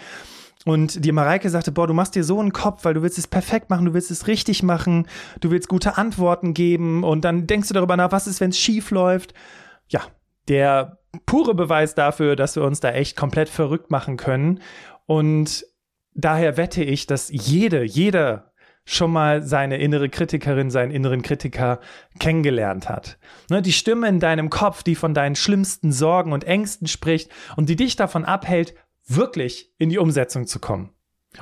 Und 0.64 1.04
die 1.04 1.12
Mareike 1.12 1.50
sagte, 1.50 1.70
boah, 1.70 1.86
du 1.86 1.92
machst 1.92 2.14
dir 2.14 2.24
so 2.24 2.40
einen 2.40 2.54
Kopf, 2.54 2.86
weil 2.86 2.94
du 2.94 3.02
willst 3.02 3.18
es 3.18 3.26
perfekt 3.26 3.68
machen, 3.68 3.84
du 3.84 3.92
willst 3.92 4.10
es 4.10 4.26
richtig 4.26 4.62
machen, 4.62 5.06
du 5.40 5.50
willst 5.50 5.68
gute 5.68 5.98
Antworten 5.98 6.54
geben 6.54 7.04
und 7.04 7.26
dann 7.26 7.46
denkst 7.46 7.68
du 7.68 7.74
darüber 7.74 7.98
nach, 7.98 8.10
was 8.10 8.26
ist, 8.26 8.40
wenn 8.40 8.50
es 8.50 8.58
schief 8.58 8.90
läuft. 8.90 9.34
Ja, 9.90 10.00
der 10.48 10.97
pure 11.26 11.54
Beweis 11.54 11.94
dafür, 11.94 12.36
dass 12.36 12.56
wir 12.56 12.64
uns 12.64 12.80
da 12.80 12.90
echt 12.90 13.16
komplett 13.16 13.48
verrückt 13.48 13.90
machen 13.90 14.16
können. 14.16 14.60
Und 15.06 15.64
daher 16.14 16.56
wette 16.56 16.82
ich, 16.82 17.06
dass 17.06 17.30
jede, 17.30 17.82
jeder 17.82 18.52
schon 18.84 19.12
mal 19.12 19.42
seine 19.42 19.76
innere 19.78 20.08
Kritikerin, 20.08 20.70
seinen 20.70 20.90
inneren 20.90 21.20
Kritiker 21.20 21.80
kennengelernt 22.18 22.88
hat. 22.88 23.18
Ne, 23.50 23.60
die 23.60 23.72
Stimme 23.72 24.08
in 24.08 24.18
deinem 24.18 24.48
Kopf, 24.48 24.82
die 24.82 24.94
von 24.94 25.12
deinen 25.12 25.36
schlimmsten 25.36 25.92
Sorgen 25.92 26.32
und 26.32 26.44
Ängsten 26.44 26.86
spricht 26.86 27.30
und 27.56 27.68
die 27.68 27.76
dich 27.76 27.96
davon 27.96 28.24
abhält, 28.24 28.74
wirklich 29.06 29.74
in 29.78 29.90
die 29.90 29.98
Umsetzung 29.98 30.46
zu 30.46 30.58
kommen. 30.58 30.94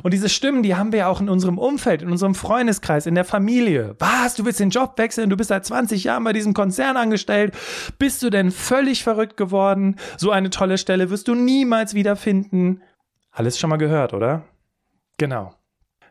Und 0.03 0.13
diese 0.13 0.29
Stimmen, 0.29 0.63
die 0.63 0.75
haben 0.75 0.93
wir 0.93 1.01
ja 1.01 1.09
auch 1.09 1.21
in 1.21 1.29
unserem 1.29 1.59
Umfeld, 1.59 2.03
in 2.03 2.11
unserem 2.11 2.35
Freundeskreis, 2.35 3.07
in 3.07 3.15
der 3.15 3.25
Familie. 3.25 3.97
Was? 3.99 4.35
Du 4.35 4.45
willst 4.45 4.61
den 4.61 4.71
Job 4.71 4.99
wechseln? 4.99 5.31
Du 5.31 5.37
bist 5.37 5.49
seit 5.49 5.65
20 5.65 6.05
Jahren 6.05 6.25
bei 6.25 6.33
diesem 6.33 6.55
Konzern 6.55 6.97
angestellt. 6.97 7.55
Bist 7.99 8.23
du 8.23 8.31
denn 8.31 8.51
völlig 8.51 9.03
verrückt 9.03 9.37
geworden? 9.37 9.97
So 10.17 10.31
eine 10.31 10.51
tolle 10.51 10.79
Stelle 10.79 11.11
wirst 11.11 11.29
du 11.29 11.35
niemals 11.35 11.95
wiederfinden. 11.95 12.83
Alles 13.31 13.59
schon 13.59 13.71
mal 13.71 13.77
gehört, 13.77 14.15
oder? 14.15 14.45
Genau. 15.19 15.55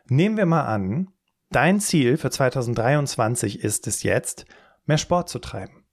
Nehmen 0.08 0.36
wir 0.36 0.46
mal 0.46 0.64
an, 0.64 1.08
dein 1.50 1.80
Ziel 1.80 2.16
für 2.16 2.30
2023 2.30 3.64
ist 3.64 3.86
es 3.86 4.02
jetzt, 4.02 4.46
mehr 4.84 4.98
Sport 4.98 5.28
zu 5.28 5.38
treiben. 5.38 5.84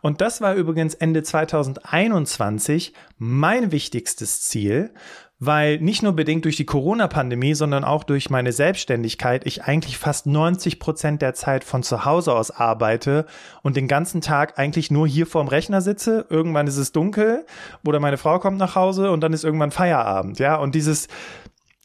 Und 0.00 0.20
das 0.20 0.40
war 0.40 0.54
übrigens 0.54 0.94
Ende 0.94 1.22
2021 1.22 2.94
mein 3.18 3.70
wichtigstes 3.70 4.42
Ziel, 4.42 4.94
weil 5.40 5.78
nicht 5.78 6.02
nur 6.02 6.14
bedingt 6.14 6.44
durch 6.44 6.56
die 6.56 6.66
Corona-Pandemie, 6.66 7.54
sondern 7.54 7.84
auch 7.84 8.02
durch 8.02 8.28
meine 8.28 8.52
Selbstständigkeit 8.52 9.46
ich 9.46 9.64
eigentlich 9.64 9.96
fast 9.96 10.26
90 10.26 10.80
Prozent 10.80 11.22
der 11.22 11.34
Zeit 11.34 11.62
von 11.62 11.82
zu 11.82 12.04
Hause 12.04 12.34
aus 12.34 12.50
arbeite 12.50 13.26
und 13.62 13.76
den 13.76 13.86
ganzen 13.86 14.20
Tag 14.20 14.58
eigentlich 14.58 14.90
nur 14.90 15.06
hier 15.06 15.26
vorm 15.26 15.48
Rechner 15.48 15.80
sitze. 15.80 16.26
Irgendwann 16.28 16.66
ist 16.66 16.76
es 16.76 16.90
dunkel 16.90 17.46
oder 17.86 18.00
meine 18.00 18.18
Frau 18.18 18.38
kommt 18.40 18.58
nach 18.58 18.74
Hause 18.74 19.12
und 19.12 19.20
dann 19.20 19.32
ist 19.32 19.44
irgendwann 19.44 19.70
Feierabend, 19.70 20.40
ja. 20.40 20.56
Und 20.56 20.74
dieses 20.74 21.06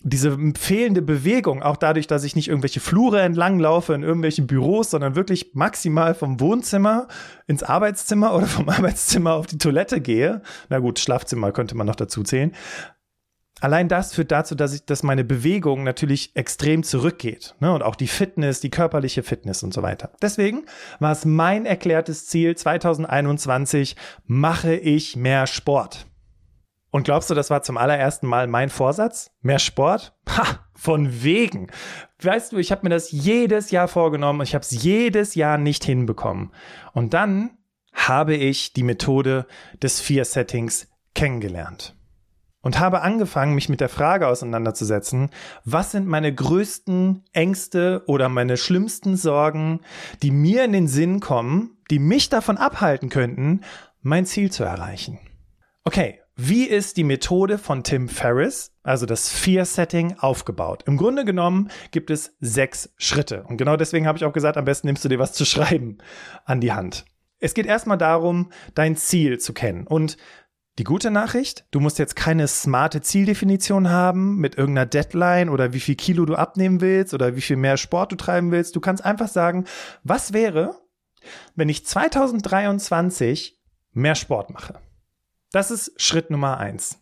diese 0.05 0.37
fehlende 0.59 1.01
Bewegung, 1.01 1.63
auch 1.63 1.77
dadurch, 1.77 2.07
dass 2.07 2.25
ich 2.25 2.35
nicht 2.35 2.49
irgendwelche 2.49 2.81
Flure 2.81 3.21
entlang 3.21 3.57
laufe 3.57 3.93
in 3.93 4.03
irgendwelchen 4.03 4.47
Büros, 4.47 4.91
sondern 4.91 5.15
wirklich 5.15 5.51
maximal 5.53 6.13
vom 6.13 6.41
Wohnzimmer 6.41 7.07
ins 7.47 7.63
Arbeitszimmer 7.63 8.35
oder 8.35 8.45
vom 8.45 8.67
Arbeitszimmer 8.69 9.33
auf 9.33 9.47
die 9.47 9.57
Toilette 9.57 10.01
gehe. 10.01 10.41
Na 10.67 10.79
gut, 10.79 10.99
Schlafzimmer 10.99 11.53
könnte 11.53 11.75
man 11.75 11.87
noch 11.87 11.95
dazu 11.95 12.21
zählen. 12.23 12.51
Allein 13.63 13.87
das 13.87 14.13
führt 14.13 14.29
dazu, 14.33 14.55
dass 14.55 14.73
ich, 14.73 14.83
dass 14.83 15.03
meine 15.03 15.23
Bewegung 15.23 15.83
natürlich 15.83 16.35
extrem 16.35 16.83
zurückgeht. 16.83 17.55
Ne? 17.61 17.73
Und 17.73 17.81
auch 17.81 17.95
die 17.95 18.09
Fitness, 18.09 18.59
die 18.59 18.69
körperliche 18.69 19.23
Fitness 19.23 19.63
und 19.63 19.73
so 19.73 19.81
weiter. 19.81 20.11
Deswegen 20.21 20.65
war 20.99 21.13
es 21.13 21.23
mein 21.23 21.65
erklärtes 21.65 22.27
Ziel 22.27 22.57
2021, 22.57 23.95
mache 24.25 24.75
ich 24.75 25.15
mehr 25.15 25.47
Sport. 25.47 26.07
Und 26.91 27.03
glaubst 27.03 27.29
du, 27.29 27.35
das 27.35 27.51
war 27.51 27.63
zum 27.63 27.77
allerersten 27.77 28.27
Mal 28.27 28.47
mein 28.47 28.69
Vorsatz? 28.69 29.31
Mehr 29.41 29.59
Sport? 29.59 30.13
Ha, 30.27 30.59
von 30.75 31.23
wegen. 31.23 31.71
Weißt 32.21 32.51
du, 32.51 32.57
ich 32.57 32.69
habe 32.69 32.81
mir 32.83 32.89
das 32.89 33.11
jedes 33.11 33.71
Jahr 33.71 33.87
vorgenommen 33.87 34.41
und 34.41 34.45
ich 34.45 34.55
habe 34.55 34.63
es 34.63 34.71
jedes 34.71 35.35
Jahr 35.35 35.57
nicht 35.57 35.85
hinbekommen. 35.85 36.51
Und 36.91 37.13
dann 37.13 37.51
habe 37.93 38.35
ich 38.35 38.73
die 38.73 38.83
Methode 38.83 39.47
des 39.81 40.01
Vier 40.01 40.25
Settings 40.25 40.89
kennengelernt. 41.15 41.92
Und 42.63 42.79
habe 42.79 43.01
angefangen, 43.01 43.53
mich 43.53 43.69
mit 43.69 43.81
der 43.81 43.89
Frage 43.89 44.27
auseinanderzusetzen, 44.27 45.29
was 45.65 45.91
sind 45.91 46.07
meine 46.07 46.33
größten 46.33 47.23
Ängste 47.33 48.03
oder 48.07 48.29
meine 48.29 48.57
schlimmsten 48.57 49.17
Sorgen, 49.17 49.81
die 50.23 50.31
mir 50.31 50.63
in 50.63 50.71
den 50.71 50.87
Sinn 50.87 51.19
kommen, 51.19 51.77
die 51.91 51.99
mich 51.99 52.29
davon 52.29 52.57
abhalten 52.57 53.09
könnten, 53.09 53.61
mein 54.01 54.25
Ziel 54.25 54.49
zu 54.49 54.63
erreichen. 54.63 55.19
Okay, 55.83 56.21
wie 56.35 56.63
ist 56.63 56.97
die 56.97 57.03
Methode 57.03 57.59
von 57.59 57.83
Tim 57.83 58.09
Ferriss, 58.09 58.71
also 58.81 59.05
das 59.05 59.29
Fear-Setting, 59.29 60.15
aufgebaut? 60.17 60.83
Im 60.87 60.97
Grunde 60.97 61.25
genommen 61.25 61.69
gibt 61.91 62.09
es 62.09 62.35
sechs 62.39 62.93
Schritte. 62.97 63.43
Und 63.43 63.57
genau 63.57 63.75
deswegen 63.75 64.07
habe 64.07 64.17
ich 64.17 64.25
auch 64.25 64.33
gesagt, 64.33 64.57
am 64.57 64.65
besten 64.65 64.87
nimmst 64.87 65.05
du 65.05 65.09
dir 65.09 65.19
was 65.19 65.33
zu 65.33 65.45
schreiben 65.45 65.99
an 66.45 66.59
die 66.59 66.73
Hand. 66.73 67.05
Es 67.39 67.53
geht 67.53 67.65
erstmal 67.65 67.97
darum, 67.97 68.51
dein 68.73 68.95
Ziel 68.95 69.37
zu 69.37 69.53
kennen. 69.53 69.85
Und 69.85 70.17
die 70.79 70.83
gute 70.83 71.11
Nachricht, 71.11 71.65
du 71.69 71.79
musst 71.79 71.99
jetzt 71.99 72.15
keine 72.15 72.47
smarte 72.47 73.01
Zieldefinition 73.01 73.89
haben 73.89 74.37
mit 74.37 74.57
irgendeiner 74.57 74.87
Deadline 74.87 75.49
oder 75.49 75.71
wie 75.73 75.79
viel 75.79 75.95
Kilo 75.95 76.25
du 76.25 76.35
abnehmen 76.35 76.81
willst 76.81 77.13
oder 77.13 77.35
wie 77.35 77.41
viel 77.41 77.57
mehr 77.57 77.77
Sport 77.77 78.11
du 78.11 78.15
treiben 78.15 78.51
willst. 78.51 78.75
Du 78.75 78.79
kannst 78.79 79.05
einfach 79.05 79.27
sagen, 79.27 79.65
was 80.03 80.33
wäre, 80.33 80.81
wenn 81.55 81.69
ich 81.69 81.85
2023 81.85 83.59
mehr 83.91 84.15
Sport 84.15 84.49
mache? 84.49 84.79
Das 85.51 85.69
ist 85.69 85.93
Schritt 86.01 86.31
Nummer 86.31 86.57
eins. 86.57 86.99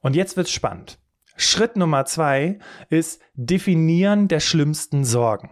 Und 0.00 0.14
jetzt 0.14 0.36
wird's 0.36 0.52
spannend. 0.52 0.98
Schritt 1.36 1.76
Nummer 1.76 2.04
zwei 2.04 2.60
ist 2.88 3.20
Definieren 3.34 4.28
der 4.28 4.40
schlimmsten 4.40 5.04
Sorgen. 5.04 5.50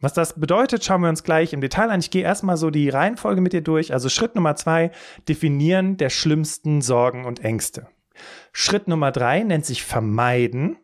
Was 0.00 0.12
das 0.12 0.38
bedeutet, 0.38 0.84
schauen 0.84 1.00
wir 1.00 1.08
uns 1.08 1.24
gleich 1.24 1.52
im 1.52 1.60
Detail 1.62 1.90
an. 1.90 2.00
Ich 2.00 2.10
gehe 2.10 2.22
erstmal 2.22 2.58
so 2.58 2.70
die 2.70 2.90
Reihenfolge 2.90 3.40
mit 3.40 3.54
dir 3.54 3.62
durch. 3.62 3.92
Also 3.92 4.08
Schritt 4.08 4.34
Nummer 4.34 4.54
zwei, 4.54 4.90
Definieren 5.28 5.96
der 5.96 6.10
schlimmsten 6.10 6.82
Sorgen 6.82 7.24
und 7.24 7.42
Ängste. 7.42 7.88
Schritt 8.52 8.88
Nummer 8.88 9.10
drei 9.10 9.42
nennt 9.42 9.64
sich 9.64 9.84
Vermeiden. 9.84 10.76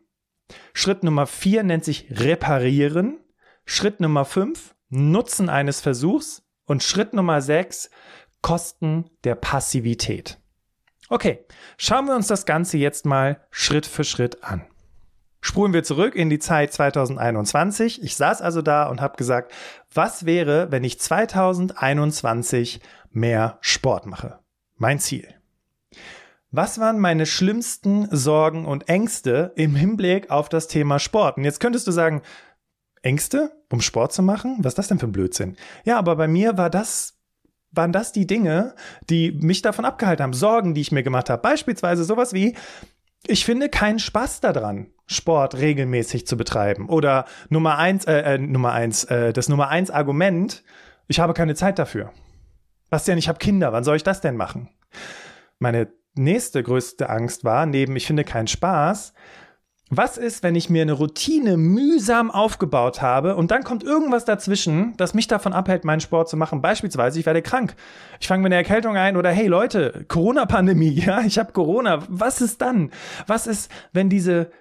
Schritt 0.73 1.03
Nummer 1.03 1.27
vier 1.27 1.63
nennt 1.63 1.85
sich 1.85 2.07
Reparieren. 2.09 3.19
Schritt 3.65 3.99
Nummer 3.99 4.25
fünf, 4.25 4.75
Nutzen 4.89 5.49
eines 5.49 5.79
Versuchs. 5.79 6.43
Und 6.65 6.81
Schritt 6.81 7.13
Nummer 7.13 7.41
sechs, 7.41 7.89
Kosten 8.41 9.09
der 9.23 9.35
Passivität. 9.35 10.39
Okay, 11.09 11.45
schauen 11.77 12.07
wir 12.07 12.15
uns 12.15 12.27
das 12.27 12.45
Ganze 12.45 12.77
jetzt 12.77 13.05
mal 13.05 13.45
Schritt 13.51 13.85
für 13.85 14.03
Schritt 14.03 14.43
an. 14.43 14.65
Spulen 15.45 15.73
wir 15.73 15.83
zurück 15.83 16.15
in 16.15 16.29
die 16.29 16.39
Zeit 16.39 16.71
2021. 16.71 18.01
Ich 18.01 18.15
saß 18.15 18.41
also 18.41 18.61
da 18.61 18.87
und 18.87 19.01
habe 19.01 19.17
gesagt, 19.17 19.51
was 19.93 20.25
wäre, 20.25 20.71
wenn 20.71 20.85
ich 20.85 21.01
2021 21.01 22.79
mehr 23.11 23.57
Sport 23.59 24.05
mache? 24.05 24.39
Mein 24.77 24.99
Ziel. 24.99 25.27
Was 26.49 26.79
waren 26.79 26.97
meine 26.97 27.25
schlimmsten 27.25 28.07
Sorgen 28.09 28.63
und 28.63 28.87
Ängste 28.87 29.51
im 29.57 29.75
Hinblick 29.75 30.31
auf 30.31 30.47
das 30.47 30.69
Thema 30.69 30.97
Sport? 30.97 31.35
Und 31.35 31.43
jetzt 31.43 31.59
könntest 31.59 31.87
du 31.87 31.91
sagen, 31.91 32.21
Ängste, 33.01 33.51
um 33.69 33.81
Sport 33.81 34.13
zu 34.13 34.23
machen? 34.23 34.59
Was 34.59 34.71
ist 34.71 34.77
das 34.77 34.87
denn 34.87 34.99
für 34.99 35.07
ein 35.07 35.11
Blödsinn? 35.11 35.57
Ja, 35.83 35.97
aber 35.99 36.15
bei 36.15 36.29
mir 36.29 36.57
war 36.57 36.69
das 36.69 37.19
waren 37.75 37.91
das 37.91 38.11
die 38.11 38.27
Dinge, 38.27 38.75
die 39.09 39.31
mich 39.31 39.61
davon 39.61 39.83
abgehalten 39.83 40.23
haben, 40.23 40.33
Sorgen, 40.33 40.75
die 40.75 40.81
ich 40.81 40.91
mir 40.91 41.03
gemacht 41.03 41.29
habe. 41.29 41.41
Beispielsweise 41.41 42.03
sowas 42.03 42.33
wie, 42.33 42.55
ich 43.25 43.45
finde 43.45 43.69
keinen 43.69 43.99
Spaß 43.99 44.41
daran, 44.41 44.87
Sport 45.05 45.55
regelmäßig 45.55 46.27
zu 46.27 46.37
betreiben. 46.37 46.89
Oder 46.89 47.25
Nummer 47.49 47.77
eins, 47.77 48.05
äh, 48.05 48.35
äh, 48.35 48.37
Nummer 48.37 48.73
eins, 48.73 49.05
äh, 49.05 49.33
das 49.33 49.49
Nummer 49.49 49.69
eins 49.69 49.89
Argument, 49.91 50.63
ich 51.07 51.19
habe 51.19 51.33
keine 51.33 51.55
Zeit 51.55 51.79
dafür. 51.79 52.11
Bastian, 52.89 53.17
ich 53.17 53.27
habe 53.27 53.39
Kinder, 53.39 53.73
wann 53.73 53.83
soll 53.83 53.95
ich 53.95 54.03
das 54.03 54.21
denn 54.21 54.35
machen? 54.35 54.69
Meine 55.59 55.91
nächste 56.15 56.61
größte 56.61 57.09
Angst 57.09 57.43
war, 57.43 57.65
neben 57.65 57.95
ich 57.95 58.05
finde 58.05 58.23
keinen 58.23 58.47
Spaß, 58.47 59.13
was 59.97 60.17
ist, 60.17 60.43
wenn 60.43 60.55
ich 60.55 60.69
mir 60.69 60.81
eine 60.81 60.93
Routine 60.93 61.57
mühsam 61.57 62.31
aufgebaut 62.31 63.01
habe 63.01 63.35
und 63.35 63.51
dann 63.51 63.63
kommt 63.63 63.83
irgendwas 63.83 64.25
dazwischen, 64.25 64.95
das 64.97 65.13
mich 65.13 65.27
davon 65.27 65.53
abhält, 65.53 65.85
meinen 65.85 65.99
Sport 65.99 66.29
zu 66.29 66.37
machen? 66.37 66.61
Beispielsweise, 66.61 67.19
ich 67.19 67.25
werde 67.25 67.41
krank. 67.41 67.75
Ich 68.19 68.27
fange 68.27 68.43
mit 68.43 68.51
einer 68.51 68.57
Erkältung 68.57 68.97
ein 68.97 69.17
oder 69.17 69.31
hey 69.31 69.47
Leute, 69.47 70.05
Corona-Pandemie, 70.07 70.91
ja, 71.05 71.21
ich 71.21 71.39
habe 71.39 71.51
Corona. 71.51 72.03
Was 72.07 72.41
ist 72.41 72.61
dann? 72.61 72.91
Was 73.27 73.47
ist, 73.47 73.71
wenn 73.91 74.09
diese 74.09 74.51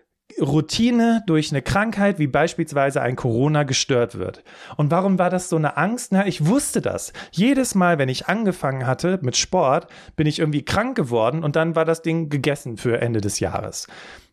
Routine 0.40 1.22
durch 1.26 1.50
eine 1.50 1.62
Krankheit 1.62 2.18
wie 2.18 2.26
beispielsweise 2.26 3.02
ein 3.02 3.16
Corona 3.16 3.64
gestört 3.64 4.18
wird. 4.18 4.42
Und 4.76 4.90
warum 4.90 5.18
war 5.18 5.30
das 5.30 5.48
so 5.48 5.56
eine 5.56 5.76
Angst? 5.76 6.12
Na, 6.12 6.26
ich 6.26 6.46
wusste 6.46 6.80
das. 6.80 7.12
Jedes 7.32 7.74
Mal, 7.74 7.98
wenn 7.98 8.08
ich 8.08 8.28
angefangen 8.28 8.86
hatte 8.86 9.18
mit 9.22 9.36
Sport, 9.36 9.88
bin 10.16 10.26
ich 10.26 10.38
irgendwie 10.38 10.64
krank 10.64 10.96
geworden 10.96 11.44
und 11.44 11.56
dann 11.56 11.76
war 11.76 11.84
das 11.84 12.02
Ding 12.02 12.28
gegessen 12.28 12.76
für 12.76 13.00
Ende 13.00 13.20
des 13.20 13.40
Jahres. 13.40 13.88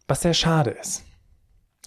Was 0.10 0.22
sehr 0.22 0.34
schade 0.34 0.72
ist. 0.72 1.06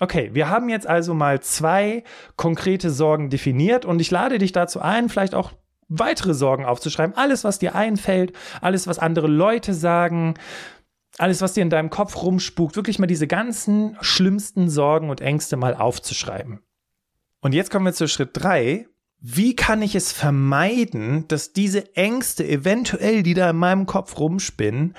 Okay, 0.01 0.31
wir 0.33 0.49
haben 0.49 0.69
jetzt 0.69 0.87
also 0.87 1.13
mal 1.13 1.41
zwei 1.41 2.03
konkrete 2.37 2.91
Sorgen 2.91 3.29
definiert 3.31 3.85
und 3.85 4.01
ich 4.01 4.11
lade 4.11 4.39
dich 4.39 4.53
dazu 4.53 4.81
ein, 4.81 5.09
vielleicht 5.09 5.35
auch 5.35 5.53
weitere 5.89 6.35
Sorgen 6.35 6.65
aufzuschreiben. 6.65 7.17
Alles, 7.17 7.45
was 7.45 7.59
dir 7.59 7.75
einfällt, 7.75 8.33
alles, 8.61 8.87
was 8.87 8.99
andere 8.99 9.27
Leute 9.27 9.75
sagen, 9.75 10.35
alles, 11.19 11.43
was 11.43 11.53
dir 11.53 11.63
in 11.63 11.71
deinem 11.71 11.91
Kopf 11.91 12.23
rumspukt, 12.23 12.77
wirklich 12.77 12.99
mal 12.99 13.07
diese 13.07 13.27
ganzen 13.27 13.97
schlimmsten 14.01 14.71
Sorgen 14.71 15.11
und 15.11 15.21
Ängste 15.21 15.57
mal 15.57 15.75
aufzuschreiben. 15.75 16.61
Und 17.41 17.53
jetzt 17.53 17.71
kommen 17.71 17.85
wir 17.85 17.93
zu 17.93 18.09
Schritt 18.09 18.31
drei. 18.33 18.87
Wie 19.19 19.55
kann 19.55 19.83
ich 19.83 19.95
es 19.95 20.11
vermeiden, 20.11 21.29
dass 21.29 21.53
diese 21.53 21.95
Ängste 21.95 22.49
eventuell, 22.49 23.23
die 23.23 23.35
da 23.35 23.51
in 23.51 23.57
meinem 23.57 23.87
Kopf 23.87 24.19
rumspinnen, 24.19 24.95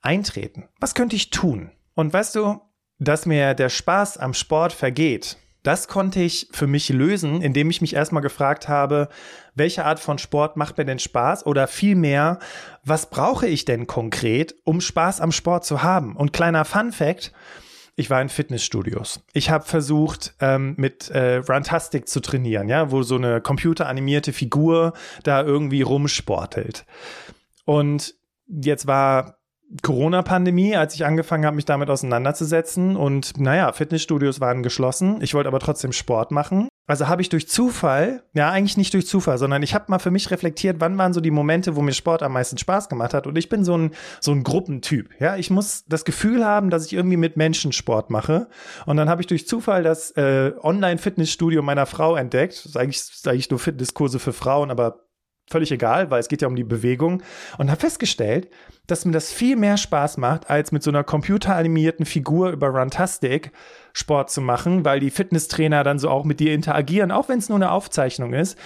eintreten? 0.00 0.68
Was 0.78 0.94
könnte 0.94 1.16
ich 1.16 1.30
tun? 1.30 1.72
Und 1.94 2.12
weißt 2.12 2.36
du, 2.36 2.60
dass 2.98 3.26
mir 3.26 3.54
der 3.54 3.68
Spaß 3.68 4.18
am 4.18 4.34
Sport 4.34 4.72
vergeht, 4.72 5.36
das 5.66 5.88
konnte 5.88 6.20
ich 6.20 6.48
für 6.52 6.68
mich 6.68 6.90
lösen, 6.90 7.42
indem 7.42 7.70
ich 7.70 7.80
mich 7.80 7.94
erstmal 7.94 8.22
gefragt 8.22 8.68
habe, 8.68 9.08
welche 9.56 9.84
Art 9.84 9.98
von 9.98 10.18
Sport 10.18 10.56
macht 10.56 10.78
mir 10.78 10.84
denn 10.84 11.00
Spaß 11.00 11.44
oder 11.44 11.66
vielmehr, 11.66 12.38
was 12.84 13.10
brauche 13.10 13.48
ich 13.48 13.64
denn 13.64 13.88
konkret, 13.88 14.54
um 14.62 14.80
Spaß 14.80 15.20
am 15.20 15.32
Sport 15.32 15.64
zu 15.64 15.82
haben? 15.82 16.14
Und 16.14 16.32
kleiner 16.32 16.64
Fun 16.64 16.92
fact, 16.92 17.32
ich 17.96 18.10
war 18.10 18.22
in 18.22 18.28
Fitnessstudios. 18.28 19.24
Ich 19.32 19.50
habe 19.50 19.64
versucht, 19.64 20.34
ähm, 20.38 20.74
mit 20.76 21.10
äh, 21.10 21.38
Runtastic 21.38 22.08
zu 22.08 22.20
trainieren, 22.20 22.68
ja, 22.68 22.92
wo 22.92 23.02
so 23.02 23.16
eine 23.16 23.40
computeranimierte 23.40 24.32
Figur 24.32 24.92
da 25.24 25.42
irgendwie 25.42 25.82
rumsportelt. 25.82 26.86
Und 27.64 28.14
jetzt 28.46 28.86
war 28.86 29.38
Corona-Pandemie, 29.82 30.76
als 30.76 30.94
ich 30.94 31.04
angefangen 31.04 31.44
habe, 31.44 31.56
mich 31.56 31.64
damit 31.64 31.90
auseinanderzusetzen. 31.90 32.96
Und 32.96 33.38
naja, 33.38 33.72
Fitnessstudios 33.72 34.40
waren 34.40 34.62
geschlossen. 34.62 35.18
Ich 35.20 35.34
wollte 35.34 35.48
aber 35.48 35.60
trotzdem 35.60 35.92
Sport 35.92 36.30
machen. 36.30 36.68
Also 36.88 37.08
habe 37.08 37.20
ich 37.20 37.28
durch 37.28 37.48
Zufall, 37.48 38.22
ja 38.32 38.50
eigentlich 38.50 38.76
nicht 38.76 38.94
durch 38.94 39.08
Zufall, 39.08 39.38
sondern 39.38 39.64
ich 39.64 39.74
habe 39.74 39.86
mal 39.88 39.98
für 39.98 40.12
mich 40.12 40.30
reflektiert, 40.30 40.76
wann 40.78 40.96
waren 40.96 41.12
so 41.12 41.20
die 41.20 41.32
Momente, 41.32 41.74
wo 41.74 41.82
mir 41.82 41.92
Sport 41.92 42.22
am 42.22 42.32
meisten 42.32 42.58
Spaß 42.58 42.88
gemacht 42.88 43.12
hat. 43.12 43.26
Und 43.26 43.36
ich 43.36 43.48
bin 43.48 43.64
so 43.64 43.76
ein, 43.76 43.90
so 44.20 44.30
ein 44.30 44.44
Gruppentyp. 44.44 45.10
Ja, 45.18 45.36
ich 45.36 45.50
muss 45.50 45.84
das 45.88 46.04
Gefühl 46.04 46.44
haben, 46.44 46.70
dass 46.70 46.86
ich 46.86 46.92
irgendwie 46.92 47.16
mit 47.16 47.36
Menschen 47.36 47.72
Sport 47.72 48.10
mache. 48.10 48.48
Und 48.86 48.98
dann 48.98 49.08
habe 49.08 49.20
ich 49.20 49.26
durch 49.26 49.48
Zufall 49.48 49.82
das 49.82 50.12
äh, 50.12 50.52
Online-Fitnessstudio 50.62 51.60
meiner 51.60 51.86
Frau 51.86 52.14
entdeckt. 52.14 52.54
Das 52.54 52.66
ist 52.66 52.76
eigentlich, 52.76 52.98
das 52.98 53.16
ist 53.16 53.28
eigentlich 53.28 53.50
nur 53.50 53.58
Fitnesskurse 53.58 54.20
für 54.20 54.32
Frauen, 54.32 54.70
aber 54.70 55.05
völlig 55.48 55.70
egal, 55.70 56.10
weil 56.10 56.20
es 56.20 56.28
geht 56.28 56.42
ja 56.42 56.48
um 56.48 56.56
die 56.56 56.64
Bewegung 56.64 57.22
und 57.58 57.70
habe 57.70 57.80
festgestellt, 57.80 58.48
dass 58.86 59.04
mir 59.04 59.12
das 59.12 59.32
viel 59.32 59.56
mehr 59.56 59.76
Spaß 59.76 60.16
macht, 60.16 60.50
als 60.50 60.72
mit 60.72 60.82
so 60.82 60.90
einer 60.90 61.04
computeranimierten 61.04 62.06
Figur 62.06 62.50
über 62.50 62.68
Runtastic 62.68 63.52
Sport 63.92 64.30
zu 64.30 64.40
machen, 64.40 64.84
weil 64.84 65.00
die 65.00 65.10
Fitnesstrainer 65.10 65.84
dann 65.84 65.98
so 65.98 66.10
auch 66.10 66.24
mit 66.24 66.40
dir 66.40 66.52
interagieren, 66.52 67.10
auch 67.10 67.28
wenn 67.28 67.38
es 67.38 67.48
nur 67.48 67.56
eine 67.56 67.70
Aufzeichnung 67.70 68.32
ist. 68.32 68.58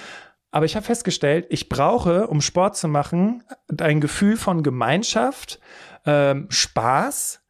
Aber 0.51 0.67
ich 0.67 0.75
habe 0.75 0.85
festgestellt, 0.85 1.47
ich 1.51 1.69
brauche, 1.69 2.27
um 2.27 2.41
Sport 2.41 2.77
zu 2.77 2.89
machen, 2.89 3.45
ein 3.79 4.01
Gefühl 4.01 4.37
von 4.37 4.63
Gemeinschaft, 4.63 5.61
ähm, 6.07 6.47
Spaß 6.51 7.43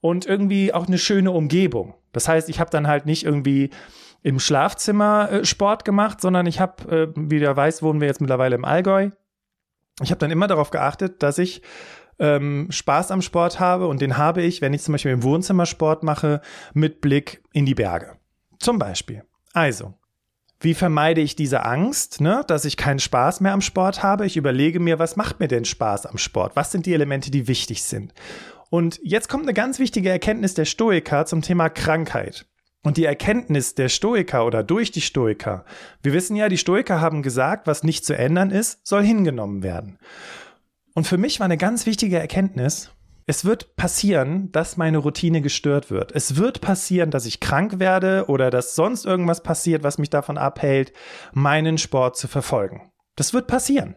und 0.00 0.26
irgendwie 0.26 0.74
auch 0.74 0.86
eine 0.86 0.98
schöne 0.98 1.30
Umgebung. 1.30 1.94
Das 2.12 2.26
heißt, 2.26 2.48
ich 2.48 2.58
habe 2.58 2.70
dann 2.70 2.88
halt 2.88 3.06
nicht 3.06 3.24
irgendwie 3.24 3.70
im 4.28 4.38
Schlafzimmer 4.38 5.32
äh, 5.32 5.44
Sport 5.46 5.86
gemacht, 5.86 6.20
sondern 6.20 6.44
ich 6.44 6.60
habe, 6.60 6.84
äh, 6.94 7.08
wie 7.16 7.40
du 7.40 7.56
weißt, 7.56 7.82
wohnen 7.82 8.02
wir 8.02 8.08
jetzt 8.08 8.20
mittlerweile 8.20 8.56
im 8.56 8.66
Allgäu. 8.66 9.08
Ich 10.02 10.10
habe 10.10 10.18
dann 10.18 10.30
immer 10.30 10.46
darauf 10.46 10.70
geachtet, 10.70 11.22
dass 11.22 11.38
ich 11.38 11.62
ähm, 12.18 12.68
Spaß 12.70 13.10
am 13.10 13.22
Sport 13.22 13.58
habe 13.58 13.86
und 13.86 14.02
den 14.02 14.18
habe 14.18 14.42
ich, 14.42 14.60
wenn 14.60 14.74
ich 14.74 14.82
zum 14.82 14.92
Beispiel 14.92 15.12
im 15.12 15.22
Wohnzimmer 15.22 15.64
Sport 15.64 16.02
mache, 16.02 16.42
mit 16.74 17.00
Blick 17.00 17.42
in 17.54 17.64
die 17.64 17.74
Berge. 17.74 18.18
Zum 18.58 18.78
Beispiel. 18.78 19.24
Also, 19.54 19.94
wie 20.60 20.74
vermeide 20.74 21.22
ich 21.22 21.34
diese 21.34 21.64
Angst, 21.64 22.20
ne, 22.20 22.44
dass 22.48 22.66
ich 22.66 22.76
keinen 22.76 22.98
Spaß 22.98 23.40
mehr 23.40 23.54
am 23.54 23.62
Sport 23.62 24.02
habe? 24.02 24.26
Ich 24.26 24.36
überlege 24.36 24.78
mir, 24.78 24.98
was 24.98 25.16
macht 25.16 25.40
mir 25.40 25.48
denn 25.48 25.64
Spaß 25.64 26.04
am 26.04 26.18
Sport? 26.18 26.54
Was 26.54 26.70
sind 26.70 26.84
die 26.84 26.92
Elemente, 26.92 27.30
die 27.30 27.48
wichtig 27.48 27.82
sind? 27.82 28.12
Und 28.68 29.00
jetzt 29.02 29.30
kommt 29.30 29.44
eine 29.44 29.54
ganz 29.54 29.78
wichtige 29.78 30.10
Erkenntnis 30.10 30.52
der 30.52 30.66
Stoiker 30.66 31.24
zum 31.24 31.40
Thema 31.40 31.70
Krankheit. 31.70 32.44
Und 32.84 32.96
die 32.96 33.04
Erkenntnis 33.04 33.74
der 33.74 33.88
Stoiker 33.88 34.46
oder 34.46 34.62
durch 34.62 34.90
die 34.90 35.00
Stoiker, 35.00 35.64
wir 36.02 36.12
wissen 36.12 36.36
ja, 36.36 36.48
die 36.48 36.58
Stoiker 36.58 37.00
haben 37.00 37.22
gesagt, 37.22 37.66
was 37.66 37.82
nicht 37.82 38.04
zu 38.04 38.16
ändern 38.16 38.50
ist, 38.50 38.86
soll 38.86 39.02
hingenommen 39.02 39.62
werden. 39.62 39.98
Und 40.94 41.06
für 41.06 41.18
mich 41.18 41.40
war 41.40 41.44
eine 41.44 41.56
ganz 41.56 41.86
wichtige 41.86 42.18
Erkenntnis, 42.18 42.92
es 43.30 43.44
wird 43.44 43.76
passieren, 43.76 44.50
dass 44.52 44.78
meine 44.78 44.96
Routine 44.96 45.42
gestört 45.42 45.90
wird. 45.90 46.12
Es 46.12 46.36
wird 46.36 46.62
passieren, 46.62 47.10
dass 47.10 47.26
ich 47.26 47.40
krank 47.40 47.78
werde 47.78 48.24
oder 48.28 48.48
dass 48.48 48.74
sonst 48.74 49.04
irgendwas 49.04 49.42
passiert, 49.42 49.82
was 49.82 49.98
mich 49.98 50.08
davon 50.08 50.38
abhält, 50.38 50.94
meinen 51.34 51.76
Sport 51.76 52.16
zu 52.16 52.26
verfolgen. 52.26 52.90
Das 53.16 53.34
wird 53.34 53.46
passieren. 53.46 53.96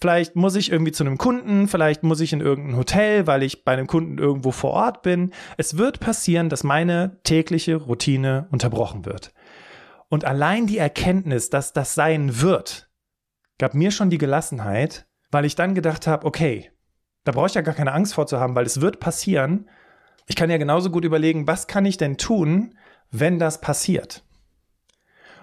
Vielleicht 0.00 0.36
muss 0.36 0.56
ich 0.56 0.70
irgendwie 0.70 0.92
zu 0.92 1.04
einem 1.04 1.18
Kunden, 1.18 1.68
vielleicht 1.68 2.02
muss 2.02 2.20
ich 2.20 2.32
in 2.32 2.40
irgendein 2.40 2.76
Hotel, 2.76 3.26
weil 3.26 3.42
ich 3.42 3.64
bei 3.64 3.72
einem 3.72 3.86
Kunden 3.86 4.18
irgendwo 4.18 4.50
vor 4.50 4.70
Ort 4.72 5.02
bin. 5.02 5.32
Es 5.56 5.76
wird 5.76 6.00
passieren, 6.00 6.48
dass 6.48 6.64
meine 6.64 7.20
tägliche 7.24 7.76
Routine 7.76 8.48
unterbrochen 8.50 9.04
wird. 9.04 9.32
Und 10.08 10.24
allein 10.24 10.66
die 10.66 10.78
Erkenntnis, 10.78 11.50
dass 11.50 11.72
das 11.72 11.94
sein 11.94 12.40
wird, 12.40 12.90
gab 13.58 13.74
mir 13.74 13.90
schon 13.90 14.10
die 14.10 14.18
Gelassenheit, 14.18 15.06
weil 15.30 15.44
ich 15.44 15.54
dann 15.54 15.74
gedacht 15.74 16.06
habe, 16.06 16.26
okay, 16.26 16.70
da 17.24 17.32
brauche 17.32 17.46
ich 17.46 17.54
ja 17.54 17.60
gar 17.60 17.74
keine 17.74 17.92
Angst 17.92 18.14
vor 18.14 18.26
zu 18.26 18.40
haben, 18.40 18.54
weil 18.54 18.66
es 18.66 18.80
wird 18.80 18.98
passieren. 18.98 19.68
Ich 20.26 20.36
kann 20.36 20.50
ja 20.50 20.56
genauso 20.56 20.90
gut 20.90 21.04
überlegen, 21.04 21.46
was 21.46 21.66
kann 21.66 21.84
ich 21.84 21.96
denn 21.96 22.16
tun, 22.16 22.74
wenn 23.10 23.38
das 23.38 23.60
passiert? 23.60 24.24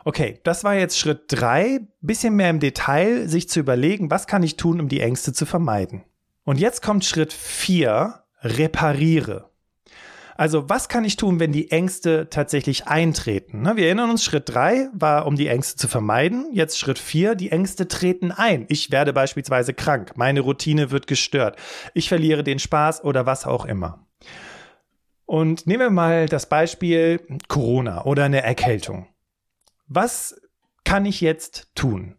Okay, 0.08 0.40
das 0.46 0.64
war 0.64 0.74
jetzt 0.74 0.98
Schritt 0.98 1.24
drei, 1.28 1.82
bisschen 2.00 2.38
mehr 2.38 2.50
im 2.50 2.62
Detail, 2.62 3.28
sich 3.28 3.50
zu 3.50 3.60
überlegen, 3.60 4.10
was 4.10 4.26
kann 4.26 4.42
ich 4.42 4.56
tun, 4.56 4.80
um 4.80 4.88
die 4.88 5.02
Ängste 5.02 5.34
zu 5.34 5.46
vermeiden. 5.46 6.06
Und 6.46 6.62
jetzt 6.62 6.82
kommt 6.82 7.04
Schritt 7.04 7.34
vier, 7.34 8.24
repariere. 8.42 9.52
Also 10.38 10.70
was 10.70 10.88
kann 10.88 11.04
ich 11.04 11.18
tun, 11.18 11.42
wenn 11.42 11.52
die 11.52 11.72
Ängste 11.72 12.30
tatsächlich 12.30 12.88
eintreten? 12.88 13.64
Ne, 13.64 13.76
wir 13.76 13.88
erinnern 13.88 14.10
uns, 14.10 14.24
Schritt 14.24 14.48
drei 14.48 14.88
war, 14.94 15.26
um 15.26 15.36
die 15.36 15.50
Ängste 15.50 15.76
zu 15.76 15.90
vermeiden. 15.90 16.52
Jetzt 16.54 16.80
Schritt 16.80 17.00
vier, 17.00 17.36
die 17.36 17.52
Ängste 17.52 17.90
treten 17.90 18.32
ein. 18.32 18.66
Ich 18.70 18.92
werde 18.92 19.12
beispielsweise 19.12 19.74
krank, 19.74 20.14
meine 20.16 20.40
Routine 20.40 20.90
wird 20.90 21.08
gestört, 21.08 21.58
ich 21.94 22.08
verliere 22.08 22.46
den 22.46 22.60
Spaß 22.60 23.04
oder 23.04 23.26
was 23.26 23.46
auch 23.46 23.66
immer. 23.66 24.08
Und 25.26 25.68
nehmen 25.68 25.82
wir 25.82 25.90
mal 25.90 26.28
das 26.28 26.48
Beispiel 26.48 27.20
Corona 27.50 28.06
oder 28.06 28.24
eine 28.24 28.42
Erkältung. 28.42 29.10
Was 29.88 30.40
kann 30.84 31.06
ich 31.06 31.22
jetzt 31.22 31.70
tun? 31.76 32.16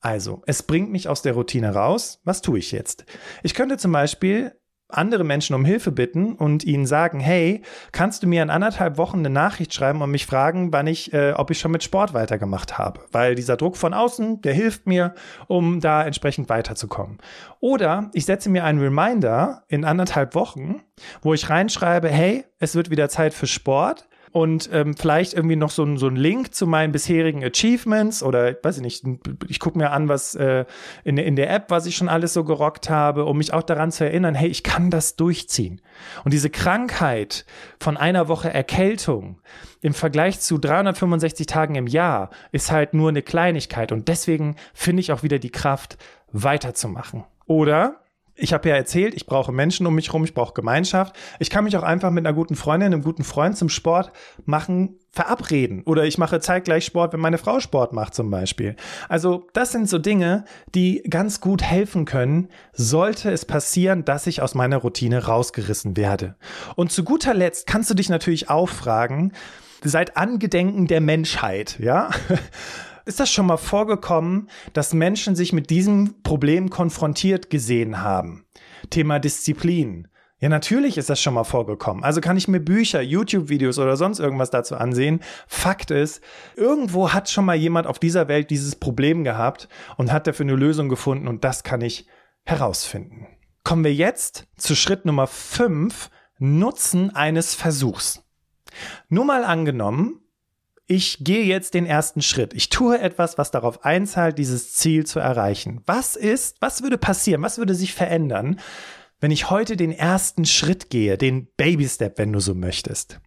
Also, 0.00 0.42
es 0.46 0.62
bringt 0.62 0.90
mich 0.90 1.08
aus 1.08 1.22
der 1.22 1.32
Routine 1.34 1.74
raus. 1.74 2.20
Was 2.24 2.42
tue 2.42 2.58
ich 2.58 2.72
jetzt? 2.72 3.06
Ich 3.42 3.54
könnte 3.54 3.78
zum 3.78 3.92
Beispiel 3.92 4.52
andere 4.88 5.24
Menschen 5.24 5.54
um 5.54 5.64
Hilfe 5.64 5.92
bitten 5.92 6.34
und 6.34 6.64
ihnen 6.64 6.86
sagen, 6.86 7.20
hey, 7.20 7.62
kannst 7.92 8.22
du 8.22 8.26
mir 8.26 8.42
in 8.42 8.50
anderthalb 8.50 8.98
Wochen 8.98 9.20
eine 9.20 9.30
Nachricht 9.30 9.72
schreiben 9.72 10.02
und 10.02 10.10
mich 10.10 10.26
fragen, 10.26 10.72
wann 10.72 10.86
ich, 10.86 11.12
äh, 11.12 11.32
ob 11.32 11.50
ich 11.50 11.58
schon 11.58 11.70
mit 11.70 11.82
Sport 11.82 12.12
weitergemacht 12.12 12.76
habe. 12.76 13.00
Weil 13.12 13.34
dieser 13.34 13.56
Druck 13.56 13.76
von 13.76 13.94
außen, 13.94 14.42
der 14.42 14.52
hilft 14.52 14.86
mir, 14.86 15.14
um 15.46 15.80
da 15.80 16.04
entsprechend 16.04 16.48
weiterzukommen. 16.48 17.18
Oder 17.60 18.10
ich 18.12 18.26
setze 18.26 18.50
mir 18.50 18.64
einen 18.64 18.80
Reminder 18.80 19.64
in 19.68 19.84
anderthalb 19.84 20.34
Wochen, 20.34 20.82
wo 21.22 21.34
ich 21.34 21.48
reinschreibe, 21.48 22.08
hey, 22.08 22.44
es 22.58 22.74
wird 22.74 22.90
wieder 22.90 23.08
Zeit 23.08 23.32
für 23.32 23.46
Sport 23.46 24.06
und 24.34 24.68
ähm, 24.72 24.96
vielleicht 24.96 25.32
irgendwie 25.32 25.54
noch 25.54 25.70
so 25.70 25.96
so 25.96 26.08
ein 26.08 26.16
Link 26.16 26.56
zu 26.56 26.66
meinen 26.66 26.90
bisherigen 26.90 27.44
Achievements 27.44 28.20
oder 28.20 28.56
weiß 28.60 28.78
ich 28.78 28.82
nicht, 28.82 29.04
ich 29.46 29.60
gucke 29.60 29.78
mir 29.78 29.92
an, 29.92 30.08
was 30.08 30.34
äh, 30.34 30.64
in, 31.04 31.18
in 31.18 31.36
der 31.36 31.54
App, 31.54 31.70
was 31.70 31.86
ich 31.86 31.94
schon 31.94 32.08
alles 32.08 32.32
so 32.32 32.42
gerockt 32.42 32.90
habe, 32.90 33.26
um 33.26 33.38
mich 33.38 33.52
auch 33.52 33.62
daran 33.62 33.92
zu 33.92 34.04
erinnern, 34.04 34.34
hey, 34.34 34.48
ich 34.48 34.64
kann 34.64 34.90
das 34.90 35.14
durchziehen. 35.14 35.80
Und 36.24 36.34
diese 36.34 36.50
Krankheit 36.50 37.46
von 37.78 37.96
einer 37.96 38.26
Woche 38.26 38.52
Erkältung 38.52 39.40
im 39.82 39.94
Vergleich 39.94 40.40
zu 40.40 40.58
365 40.58 41.46
Tagen 41.46 41.76
im 41.76 41.86
Jahr 41.86 42.30
ist 42.50 42.72
halt 42.72 42.92
nur 42.92 43.10
eine 43.10 43.22
Kleinigkeit 43.22 43.92
und 43.92 44.08
deswegen 44.08 44.56
finde 44.72 44.98
ich 44.98 45.12
auch 45.12 45.22
wieder 45.22 45.38
die 45.38 45.52
Kraft, 45.52 45.96
weiterzumachen. 46.32 47.22
Oder 47.46 48.03
ich 48.36 48.52
habe 48.52 48.68
ja 48.68 48.74
erzählt, 48.74 49.14
ich 49.14 49.26
brauche 49.26 49.52
Menschen 49.52 49.86
um 49.86 49.94
mich 49.94 50.08
herum, 50.08 50.24
ich 50.24 50.34
brauche 50.34 50.54
Gemeinschaft. 50.54 51.14
Ich 51.38 51.50
kann 51.50 51.64
mich 51.64 51.76
auch 51.76 51.82
einfach 51.82 52.10
mit 52.10 52.26
einer 52.26 52.34
guten 52.34 52.56
Freundin, 52.56 52.92
einem 52.92 53.02
guten 53.02 53.24
Freund 53.24 53.56
zum 53.56 53.68
Sport 53.68 54.12
machen, 54.44 54.98
verabreden. 55.12 55.82
Oder 55.84 56.04
ich 56.04 56.18
mache 56.18 56.40
zeitgleich 56.40 56.84
Sport, 56.84 57.12
wenn 57.12 57.20
meine 57.20 57.38
Frau 57.38 57.60
Sport 57.60 57.92
macht 57.92 58.14
zum 58.14 58.30
Beispiel. 58.30 58.74
Also 59.08 59.46
das 59.52 59.70
sind 59.70 59.88
so 59.88 59.98
Dinge, 59.98 60.44
die 60.74 61.04
ganz 61.08 61.40
gut 61.40 61.62
helfen 61.62 62.04
können, 62.04 62.48
sollte 62.72 63.30
es 63.30 63.44
passieren, 63.44 64.04
dass 64.04 64.26
ich 64.26 64.42
aus 64.42 64.54
meiner 64.54 64.78
Routine 64.78 65.24
rausgerissen 65.26 65.96
werde. 65.96 66.34
Und 66.74 66.90
zu 66.90 67.04
guter 67.04 67.34
Letzt 67.34 67.68
kannst 67.68 67.90
du 67.90 67.94
dich 67.94 68.08
natürlich 68.08 68.50
auch 68.50 68.68
fragen, 68.68 69.32
seit 69.84 70.16
Angedenken 70.16 70.86
der 70.86 71.00
Menschheit, 71.00 71.78
ja? 71.78 72.10
Ist 73.06 73.20
das 73.20 73.30
schon 73.30 73.46
mal 73.46 73.58
vorgekommen, 73.58 74.48
dass 74.72 74.94
Menschen 74.94 75.36
sich 75.36 75.52
mit 75.52 75.68
diesem 75.68 76.22
Problem 76.22 76.70
konfrontiert 76.70 77.50
gesehen 77.50 78.00
haben? 78.00 78.46
Thema 78.88 79.18
Disziplin. 79.18 80.08
Ja, 80.40 80.48
natürlich 80.48 80.98
ist 80.98 81.10
das 81.10 81.20
schon 81.20 81.34
mal 81.34 81.44
vorgekommen. 81.44 82.02
Also 82.02 82.20
kann 82.20 82.36
ich 82.36 82.48
mir 82.48 82.60
Bücher, 82.60 83.00
YouTube-Videos 83.00 83.78
oder 83.78 83.96
sonst 83.96 84.20
irgendwas 84.20 84.50
dazu 84.50 84.76
ansehen. 84.76 85.20
Fakt 85.46 85.90
ist, 85.90 86.22
irgendwo 86.56 87.12
hat 87.12 87.30
schon 87.30 87.44
mal 87.44 87.56
jemand 87.56 87.86
auf 87.86 87.98
dieser 87.98 88.28
Welt 88.28 88.50
dieses 88.50 88.76
Problem 88.76 89.22
gehabt 89.22 89.68
und 89.96 90.12
hat 90.12 90.26
dafür 90.26 90.44
eine 90.44 90.56
Lösung 90.56 90.88
gefunden 90.88 91.28
und 91.28 91.44
das 91.44 91.62
kann 91.62 91.82
ich 91.82 92.06
herausfinden. 92.44 93.26
Kommen 93.64 93.84
wir 93.84 93.94
jetzt 93.94 94.46
zu 94.56 94.74
Schritt 94.74 95.04
Nummer 95.06 95.26
5, 95.26 96.10
Nutzen 96.38 97.14
eines 97.14 97.54
Versuchs. 97.54 98.22
Nur 99.08 99.24
mal 99.24 99.44
angenommen, 99.44 100.20
ich 100.86 101.24
gehe 101.24 101.44
jetzt 101.44 101.74
den 101.74 101.86
ersten 101.86 102.20
Schritt. 102.20 102.52
Ich 102.54 102.68
tue 102.68 102.98
etwas, 102.98 103.38
was 103.38 103.50
darauf 103.50 103.84
einzahlt, 103.84 104.38
dieses 104.38 104.74
Ziel 104.74 105.06
zu 105.06 105.18
erreichen. 105.18 105.80
Was 105.86 106.16
ist, 106.16 106.56
was 106.60 106.82
würde 106.82 106.98
passieren? 106.98 107.42
Was 107.42 107.58
würde 107.58 107.74
sich 107.74 107.94
verändern, 107.94 108.60
wenn 109.20 109.30
ich 109.30 109.50
heute 109.50 109.76
den 109.76 109.92
ersten 109.92 110.44
Schritt 110.44 110.90
gehe, 110.90 111.16
den 111.16 111.48
Baby 111.56 111.88
Step, 111.88 112.18
wenn 112.18 112.32
du 112.32 112.40
so 112.40 112.54
möchtest? 112.54 113.20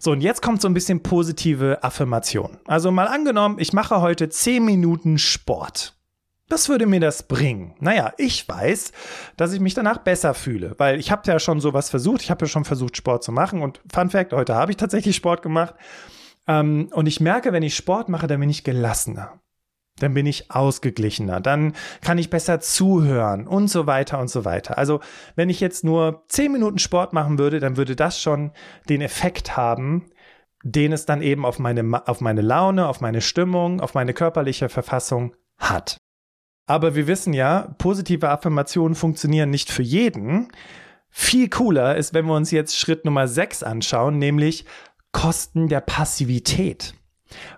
So, 0.00 0.10
und 0.10 0.20
jetzt 0.20 0.42
kommt 0.42 0.60
so 0.60 0.68
ein 0.68 0.74
bisschen 0.74 1.02
positive 1.02 1.82
Affirmation. 1.82 2.58
Also 2.66 2.90
mal 2.90 3.06
angenommen, 3.06 3.56
ich 3.58 3.72
mache 3.72 4.00
heute 4.00 4.28
10 4.28 4.64
Minuten 4.64 5.18
Sport. 5.18 5.96
Was 6.48 6.68
würde 6.68 6.86
mir 6.86 7.00
das 7.00 7.22
bringen? 7.22 7.74
Naja, 7.80 8.12
ich 8.18 8.46
weiß, 8.46 8.92
dass 9.38 9.54
ich 9.54 9.60
mich 9.60 9.72
danach 9.72 9.98
besser 9.98 10.34
fühle, 10.34 10.74
weil 10.76 11.00
ich 11.00 11.10
habe 11.10 11.22
ja 11.26 11.38
schon 11.38 11.60
sowas 11.60 11.88
versucht. 11.88 12.20
Ich 12.20 12.30
habe 12.30 12.44
ja 12.44 12.48
schon 12.48 12.66
versucht, 12.66 12.96
Sport 12.96 13.24
zu 13.24 13.32
machen. 13.32 13.62
Und 13.62 13.80
Fun 13.90 14.10
Fact, 14.10 14.34
heute 14.34 14.54
habe 14.54 14.72
ich 14.72 14.76
tatsächlich 14.76 15.16
Sport 15.16 15.40
gemacht. 15.40 15.74
Ähm, 16.46 16.88
und 16.92 17.06
ich 17.06 17.20
merke, 17.20 17.52
wenn 17.52 17.62
ich 17.62 17.76
Sport 17.76 18.08
mache, 18.08 18.26
dann 18.26 18.40
bin 18.40 18.50
ich 18.50 18.64
gelassener. 18.64 19.40
Dann 19.98 20.14
bin 20.14 20.26
ich 20.26 20.50
ausgeglichener. 20.50 21.40
Dann 21.40 21.74
kann 22.00 22.18
ich 22.18 22.30
besser 22.30 22.60
zuhören 22.60 23.46
und 23.46 23.68
so 23.68 23.86
weiter 23.86 24.18
und 24.18 24.28
so 24.28 24.44
weiter. 24.44 24.78
Also, 24.78 25.00
wenn 25.36 25.50
ich 25.50 25.60
jetzt 25.60 25.84
nur 25.84 26.24
zehn 26.28 26.50
Minuten 26.50 26.78
Sport 26.78 27.12
machen 27.12 27.38
würde, 27.38 27.60
dann 27.60 27.76
würde 27.76 27.94
das 27.94 28.20
schon 28.20 28.52
den 28.88 29.02
Effekt 29.02 29.56
haben, 29.56 30.10
den 30.64 30.92
es 30.92 31.06
dann 31.06 31.22
eben 31.22 31.44
auf 31.44 31.58
meine, 31.58 32.06
auf 32.06 32.20
meine 32.20 32.40
Laune, 32.40 32.88
auf 32.88 33.00
meine 33.00 33.20
Stimmung, 33.20 33.80
auf 33.80 33.94
meine 33.94 34.14
körperliche 34.14 34.68
Verfassung 34.68 35.34
hat. 35.58 35.98
Aber 36.66 36.94
wir 36.94 37.06
wissen 37.06 37.34
ja, 37.34 37.74
positive 37.78 38.30
Affirmationen 38.30 38.94
funktionieren 38.94 39.50
nicht 39.50 39.70
für 39.70 39.82
jeden. 39.82 40.48
Viel 41.10 41.50
cooler 41.50 41.96
ist, 41.96 42.14
wenn 42.14 42.24
wir 42.24 42.34
uns 42.34 42.50
jetzt 42.50 42.78
Schritt 42.78 43.04
Nummer 43.04 43.28
6 43.28 43.62
anschauen, 43.62 44.18
nämlich 44.18 44.64
Kosten 45.12 45.68
der 45.68 45.80
Passivität. 45.80 46.94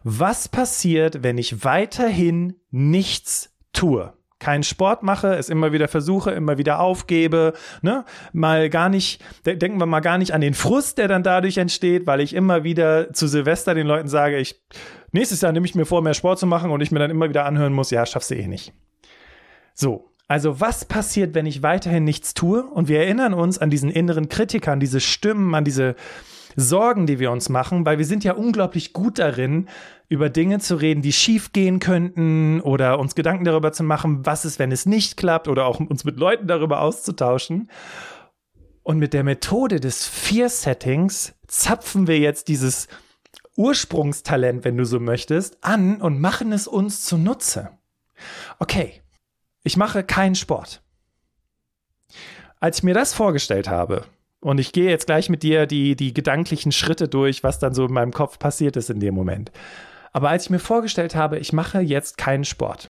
Was 0.02 0.48
passiert, 0.48 1.22
wenn 1.22 1.38
ich 1.38 1.64
weiterhin 1.64 2.54
nichts 2.70 3.50
tue? 3.72 4.12
Keinen 4.40 4.62
Sport 4.62 5.02
mache, 5.02 5.34
es 5.36 5.48
immer 5.48 5.72
wieder 5.72 5.88
versuche, 5.88 6.32
immer 6.32 6.58
wieder 6.58 6.80
aufgebe, 6.80 7.54
ne? 7.80 8.04
Mal 8.32 8.68
gar 8.68 8.88
nicht, 8.88 9.22
denken 9.46 9.78
wir 9.78 9.86
mal 9.86 10.00
gar 10.00 10.18
nicht 10.18 10.34
an 10.34 10.42
den 10.42 10.54
Frust, 10.54 10.98
der 10.98 11.08
dann 11.08 11.22
dadurch 11.22 11.56
entsteht, 11.56 12.06
weil 12.06 12.20
ich 12.20 12.34
immer 12.34 12.62
wieder 12.62 13.12
zu 13.12 13.26
Silvester 13.26 13.74
den 13.74 13.86
Leuten 13.86 14.08
sage, 14.08 14.36
ich, 14.38 14.60
nächstes 15.12 15.40
Jahr 15.40 15.52
nehme 15.52 15.64
ich 15.64 15.74
mir 15.74 15.86
vor, 15.86 16.02
mehr 16.02 16.14
Sport 16.14 16.38
zu 16.38 16.46
machen 16.46 16.70
und 16.70 16.82
ich 16.82 16.90
mir 16.90 16.98
dann 16.98 17.10
immer 17.10 17.28
wieder 17.28 17.46
anhören 17.46 17.72
muss, 17.72 17.90
ja, 17.90 18.04
schaffst 18.04 18.30
du 18.30 18.34
eh 18.34 18.46
nicht. 18.46 18.74
So. 19.72 20.10
Also 20.26 20.58
was 20.58 20.86
passiert, 20.86 21.34
wenn 21.34 21.46
ich 21.46 21.62
weiterhin 21.62 22.04
nichts 22.04 22.32
tue? 22.32 22.64
Und 22.64 22.88
wir 22.88 22.98
erinnern 23.00 23.34
uns 23.34 23.58
an 23.58 23.68
diesen 23.68 23.90
inneren 23.90 24.30
Kritiker, 24.30 24.72
an 24.72 24.80
diese 24.80 25.00
Stimmen, 25.00 25.54
an 25.54 25.64
diese, 25.64 25.96
Sorgen, 26.56 27.06
die 27.06 27.18
wir 27.18 27.30
uns 27.30 27.48
machen, 27.48 27.84
weil 27.86 27.98
wir 27.98 28.04
sind 28.04 28.24
ja 28.24 28.34
unglaublich 28.34 28.92
gut 28.92 29.18
darin, 29.18 29.68
über 30.08 30.28
Dinge 30.28 30.58
zu 30.58 30.76
reden, 30.76 31.02
die 31.02 31.12
schief 31.12 31.52
gehen 31.52 31.80
könnten 31.80 32.60
oder 32.60 32.98
uns 32.98 33.14
Gedanken 33.14 33.44
darüber 33.44 33.72
zu 33.72 33.82
machen, 33.82 34.24
was 34.24 34.44
ist, 34.44 34.58
wenn 34.58 34.72
es 34.72 34.86
nicht 34.86 35.16
klappt 35.16 35.48
oder 35.48 35.66
auch 35.66 35.80
uns 35.80 36.04
mit 36.04 36.18
Leuten 36.18 36.46
darüber 36.46 36.80
auszutauschen. 36.80 37.70
Und 38.82 38.98
mit 38.98 39.14
der 39.14 39.24
Methode 39.24 39.80
des 39.80 40.06
Fear-Settings 40.06 41.34
zapfen 41.46 42.06
wir 42.06 42.18
jetzt 42.18 42.48
dieses 42.48 42.86
Ursprungstalent, 43.56 44.64
wenn 44.64 44.76
du 44.76 44.84
so 44.84 45.00
möchtest, 45.00 45.62
an 45.64 46.00
und 46.00 46.20
machen 46.20 46.52
es 46.52 46.66
uns 46.66 47.04
zunutze. 47.04 47.70
Okay, 48.58 49.02
ich 49.62 49.76
mache 49.76 50.04
keinen 50.04 50.34
Sport. 50.34 50.82
Als 52.60 52.78
ich 52.78 52.82
mir 52.82 52.94
das 52.94 53.14
vorgestellt 53.14 53.68
habe, 53.68 54.04
und 54.44 54.58
ich 54.58 54.72
gehe 54.72 54.90
jetzt 54.90 55.06
gleich 55.06 55.30
mit 55.30 55.42
dir 55.42 55.64
die, 55.64 55.96
die 55.96 56.12
gedanklichen 56.12 56.70
Schritte 56.70 57.08
durch, 57.08 57.42
was 57.42 57.58
dann 57.60 57.72
so 57.72 57.86
in 57.86 57.94
meinem 57.94 58.12
Kopf 58.12 58.38
passiert 58.38 58.76
ist 58.76 58.90
in 58.90 59.00
dem 59.00 59.14
Moment. 59.14 59.50
Aber 60.12 60.28
als 60.28 60.44
ich 60.44 60.50
mir 60.50 60.58
vorgestellt 60.58 61.14
habe, 61.14 61.38
ich 61.38 61.54
mache 61.54 61.80
jetzt 61.80 62.18
keinen 62.18 62.44
Sport, 62.44 62.86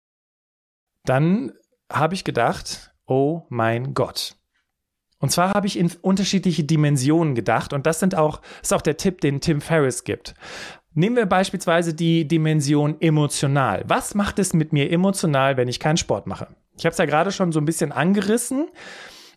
dann 1.05 1.51
habe 1.91 2.13
ich 2.13 2.23
gedacht, 2.23 2.93
oh 3.07 3.47
mein 3.49 3.95
Gott. 3.95 4.35
Und 5.17 5.31
zwar 5.31 5.55
habe 5.55 5.65
ich 5.65 5.79
in 5.79 5.91
unterschiedliche 6.01 6.65
Dimensionen 6.65 7.33
gedacht 7.33 7.73
und 7.73 7.87
das 7.87 7.99
sind 7.99 8.13
auch, 8.13 8.41
ist 8.61 8.71
auch 8.71 8.83
der 8.83 8.97
Tipp, 8.97 9.19
den 9.21 9.41
Tim 9.41 9.59
Ferriss 9.59 10.03
gibt. 10.03 10.35
Nehmen 10.93 11.15
wir 11.15 11.25
beispielsweise 11.25 11.95
die 11.95 12.27
Dimension 12.27 13.01
emotional. 13.01 13.83
Was 13.87 14.13
macht 14.13 14.37
es 14.37 14.53
mit 14.53 14.71
mir 14.71 14.91
emotional, 14.91 15.57
wenn 15.57 15.67
ich 15.67 15.79
keinen 15.79 15.97
Sport 15.97 16.27
mache? 16.27 16.47
Ich 16.77 16.85
habe 16.85 16.91
es 16.91 16.99
ja 16.99 17.05
gerade 17.05 17.31
schon 17.31 17.51
so 17.51 17.59
ein 17.59 17.65
bisschen 17.65 17.91
angerissen. 17.91 18.67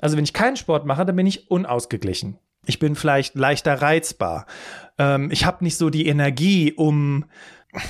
Also 0.03 0.17
wenn 0.19 0.25
ich 0.25 0.35
keinen 0.35 0.57
Sport 0.57 0.85
mache, 0.85 1.07
dann 1.07 1.17
bin 1.17 1.27
ich 1.27 1.51
unausgeglichen. 1.51 2.37
Ich 2.67 2.79
bin 2.79 2.97
vielleicht 2.97 3.35
leichter 3.37 3.81
reizbar. 3.81 4.47
Ähm, 4.99 5.31
ich 5.31 5.47
habe 5.47 5.65
nicht 5.65 5.79
so 5.79 5.89
die 5.89 6.07
Energie, 6.07 6.73
um 6.73 7.25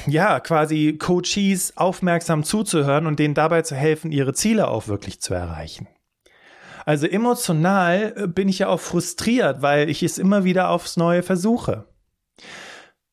ja 0.07 0.39
quasi 0.39 0.97
Coaches 0.99 1.77
aufmerksam 1.77 2.45
zuzuhören 2.45 3.07
und 3.07 3.19
denen 3.19 3.35
dabei 3.35 3.63
zu 3.63 3.75
helfen, 3.75 4.13
ihre 4.13 4.35
Ziele 4.35 4.69
auch 4.69 4.89
wirklich 4.89 5.21
zu 5.21 5.35
erreichen. 5.35 5.89
Also 6.85 7.07
emotional 7.07 8.15
äh, 8.17 8.27
bin 8.29 8.49
ich 8.49 8.61
ja 8.61 8.69
auch 8.69 8.81
frustriert, 8.81 9.63
weil 9.63 9.89
ich 9.89 10.03
es 10.03 10.19
immer 10.19 10.45
wieder 10.45 10.69
aufs 10.69 10.97
Neue 10.97 11.23
versuche. 11.23 11.87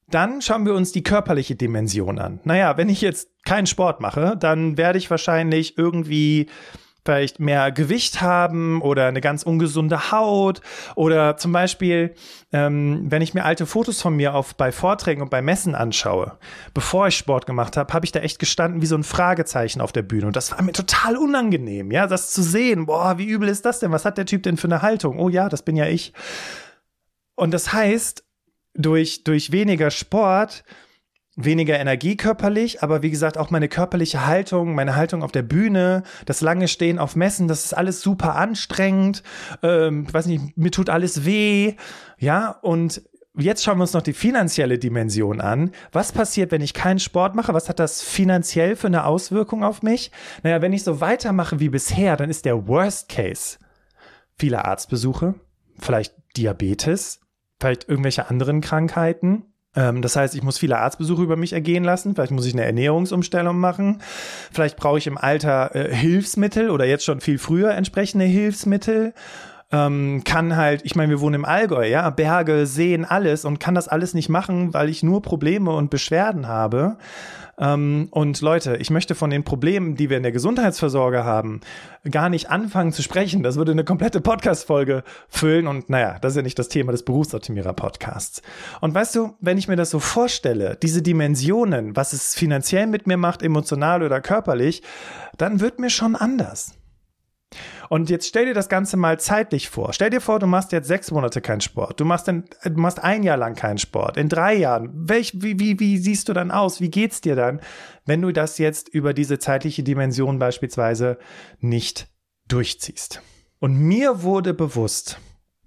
Dann 0.10 0.42
schauen 0.42 0.66
wir 0.66 0.74
uns 0.74 0.92
die 0.92 1.04
körperliche 1.04 1.56
Dimension 1.56 2.20
an. 2.20 2.42
Naja, 2.44 2.78
wenn 2.78 2.90
ich 2.90 3.00
jetzt 3.00 3.30
keinen 3.46 3.68
Sport 3.68 4.02
mache, 4.02 4.36
dann 4.38 4.76
werde 4.76 4.98
ich 4.98 5.10
wahrscheinlich 5.10 5.78
irgendwie 5.78 6.48
vielleicht 7.06 7.40
mehr 7.40 7.72
Gewicht 7.72 8.22
haben 8.22 8.82
oder 8.82 9.08
eine 9.08 9.22
ganz 9.22 9.44
ungesunde 9.44 10.12
Haut 10.12 10.62
oder 10.96 11.38
zum 11.38 11.52
Beispiel, 11.52 12.14
ähm, 12.52 13.06
wenn 13.10 13.22
ich 13.22 13.34
mir 13.34 13.46
alte 13.46 13.66
Fotos 13.66 14.02
von 14.02 14.16
mir 14.16 14.36
auf 14.36 14.56
bei 14.56 14.72
Vorträgen 14.72 15.22
und 15.22 15.30
bei 15.30 15.42
Messen 15.42 15.76
anschaue, 15.76 16.38
bevor 16.74 17.08
ich 17.08 17.18
Sport 17.18 17.46
gemacht 17.46 17.78
habe, 17.78 17.94
habe 17.94 18.06
ich 18.06 18.12
da 18.12 18.20
echt 18.20 18.40
gestanden 18.40 18.82
wie 18.82 18.86
so 18.86 18.96
ein 18.96 19.04
Fragezeichen 19.04 19.82
auf 19.82 19.92
der 19.92 20.04
Bühne 20.04 20.28
und 20.28 20.36
das 20.36 20.52
war 20.52 20.62
mir 20.62 20.74
total 20.74 21.18
unangenehm, 21.18 21.92
ja, 21.92 22.08
das 22.08 22.32
zu 22.32 22.44
sehen. 22.44 22.86
Boah, 22.86 23.18
wie 23.18 23.26
übel 23.26 23.50
ist 23.50 23.66
das 23.66 23.80
denn? 23.80 23.92
Was 23.92 24.06
hat 24.06 24.18
der 24.18 24.26
Typ 24.26 24.44
denn 24.44 24.58
für 24.58 24.68
eine 24.68 24.82
Haltung? 24.82 25.20
Oh 25.20 25.30
ja, 25.30 25.50
das 25.50 25.64
bin 25.64 25.76
ja 25.76 25.86
ich. 25.86 26.14
Und 27.36 27.52
das 27.52 27.72
heißt, 27.74 28.24
durch 28.74 29.24
durch 29.24 29.52
weniger 29.52 29.92
Sport 29.92 30.64
weniger 31.44 31.80
Energie 31.80 32.18
körperlich, 32.18 32.84
aber 32.84 33.02
wie 33.02 33.10
gesagt, 33.10 33.38
auch 33.38 33.50
meine 33.50 33.68
körperliche 33.68 34.26
Haltung, 34.26 34.76
meine 34.76 34.96
Haltung 34.96 35.24
auf 35.24 35.32
der 35.32 35.42
Bühne, 35.42 36.04
das 36.26 36.42
lange 36.42 36.68
Stehen 36.68 37.00
auf 37.00 37.16
Messen, 37.16 37.48
das 37.48 37.66
ist 37.66 37.74
alles 37.74 38.02
super 38.02 38.36
anstrengend. 38.36 39.24
Ähm, 39.64 40.06
ich 40.08 40.14
weiß 40.14 40.26
nicht, 40.26 40.58
mir 40.58 40.72
tut 40.72 40.90
alles 40.90 41.26
weh. 41.26 41.76
Ja, 42.18 42.52
und 42.62 43.02
jetzt 43.38 43.64
schauen 43.64 43.78
wir 43.78 43.84
uns 43.84 43.94
noch 43.94 44.02
die 44.02 44.14
finanzielle 44.14 44.78
Dimension 44.78 45.42
an. 45.42 45.72
Was 45.92 46.12
passiert, 46.12 46.52
wenn 46.52 46.62
ich 46.62 46.74
keinen 46.74 47.00
Sport 47.00 47.36
mache? 47.36 47.54
Was 47.54 47.70
hat 47.70 47.80
das 47.80 48.02
finanziell 48.02 48.76
für 48.76 48.88
eine 48.88 49.06
Auswirkung 49.06 49.64
auf 49.64 49.82
mich? 49.82 50.12
Naja, 50.44 50.62
wenn 50.62 50.74
ich 50.74 50.84
so 50.84 51.02
weitermache 51.02 51.60
wie 51.60 51.70
bisher, 51.70 52.18
dann 52.18 52.30
ist 52.30 52.46
der 52.46 52.68
Worst 52.68 53.10
Case 53.10 53.58
viele 54.40 54.66
Arztbesuche, 54.66 55.36
vielleicht 55.78 56.16
Diabetes, 56.38 57.20
vielleicht 57.60 57.90
irgendwelche 57.90 58.30
anderen 58.30 58.62
Krankheiten 58.62 59.46
das 60.02 60.16
heißt, 60.16 60.36
ich 60.36 60.44
muss 60.44 60.58
viele 60.58 60.78
Arztbesuche 60.78 61.22
über 61.22 61.36
mich 61.36 61.54
ergehen 61.54 61.84
lassen. 61.84 62.16
Vielleicht 62.16 62.32
muss 62.32 62.46
ich 62.46 62.54
eine 62.54 62.66
Ernährungsumstellung 62.66 63.58
machen. 63.60 64.02
Vielleicht 64.52 64.78
brauche 64.78 64.98
ich 64.98 65.08
im 65.08 65.18
Alter 65.18 65.76
äh, 65.76 65.94
Hilfsmittel 65.94 66.70
oder 66.70 66.86
jetzt 66.86 67.06
schon 67.06 67.22
viel 67.22 67.38
früher 67.38 67.72
entsprechende 67.72 68.26
Hilfsmittel. 68.26 69.14
Ähm, 69.72 70.24
kann 70.24 70.56
halt, 70.56 70.82
ich 70.84 70.96
meine, 70.96 71.12
wir 71.12 71.22
wohnen 71.22 71.36
im 71.36 71.46
Allgäu, 71.46 71.88
ja, 71.88 72.10
Berge, 72.10 72.66
Seen, 72.66 73.06
alles 73.06 73.46
und 73.46 73.60
kann 73.60 73.76
das 73.76 73.88
alles 73.88 74.14
nicht 74.14 74.30
machen, 74.30 74.74
weil 74.74 74.90
ich 74.90 75.04
nur 75.04 75.22
Probleme 75.22 75.72
und 75.72 75.90
Beschwerden 75.90 76.48
habe. 76.48 76.98
Ähm, 77.60 78.08
und 78.12 78.42
Leute, 78.42 78.78
ich 78.78 78.90
möchte 78.90 79.14
von 79.16 79.30
den 79.30 79.44
Problemen, 79.44 79.96
die 79.96 80.10
wir 80.10 80.18
in 80.18 80.24
der 80.24 80.32
Gesundheitsversorge 80.32 81.24
haben, 81.24 81.60
gar 82.10 82.30
nicht 82.30 82.50
anfangen 82.50 82.94
zu 82.94 83.04
sprechen. 83.04 83.44
Das 83.44 83.58
würde 83.58 83.74
eine 83.74 83.84
komplette 83.84 84.22
Podcast-Folge 84.22 85.04
füllen. 85.28 85.68
Und 85.68 85.90
naja, 85.90 86.18
das 86.22 86.34
ist 86.34 86.38
ja 86.38 86.42
nicht 86.42 86.58
das 86.58 86.70
Thema 86.70 86.92
des 86.92 87.04
Berufsoptimierer-Podcasts. 87.04 88.42
Und 88.82 88.96
weißt 88.96 89.16
du, 89.16 89.36
wenn 89.42 89.58
ich 89.58 89.68
mir 89.68 89.76
das 89.76 89.90
so 89.90 90.00
vorstelle, 90.00 90.78
diese 90.82 91.02
Dimensionen, 91.02 91.96
was 91.96 92.14
es 92.14 92.34
finanziell 92.34 92.88
mit 92.88 93.08
mir 93.08 93.18
macht, 93.18 93.44
emotional 93.44 94.02
oder 94.02 94.22
körperlich, 94.22 94.82
dann 95.38 95.60
wird 95.60 95.80
mir 95.80 95.90
schon 95.90 96.16
anders. 96.16 96.79
Und 97.90 98.12
jetzt 98.12 98.28
stell 98.28 98.46
dir 98.46 98.54
das 98.54 98.70
Ganze 98.70 98.98
mal 98.98 99.20
zeitlich 99.20 99.68
vor. 99.68 99.94
Stell 99.94 100.12
dir 100.12 100.22
vor, 100.22 100.38
du 100.38 100.46
machst 100.46 100.72
jetzt 100.72 100.88
sechs 100.88 101.10
Monate 101.10 101.42
keinen 101.42 101.62
Sport. 101.62 102.00
Du 102.00 102.06
machst, 102.06 102.28
dann, 102.28 102.46
du 102.64 102.80
machst 102.80 103.04
ein 103.04 103.24
Jahr 103.24 103.38
lang 103.38 103.56
keinen 103.56 103.80
Sport. 103.80 104.16
In 104.16 104.30
drei 104.30 104.54
Jahren. 104.54 104.92
Welch, 104.94 105.34
wie, 105.42 105.60
wie, 105.60 105.80
wie 105.80 105.98
siehst 105.98 106.30
du 106.30 106.34
dann 106.34 106.52
aus? 106.52 106.82
Wie 106.82 106.92
geht's 106.92 107.20
dir 107.20 107.36
dann, 107.36 107.62
wenn 108.06 108.22
du 108.22 108.32
das 108.32 108.60
jetzt 108.60 108.90
über 108.90 109.14
diese 109.14 109.40
zeitliche 109.40 109.82
Dimension 109.82 110.38
beispielsweise 110.38 111.18
nicht 111.60 112.08
durchziehst? 112.48 113.24
Und 113.58 113.80
mir 113.80 114.22
wurde 114.22 114.54
bewusst, 114.54 115.20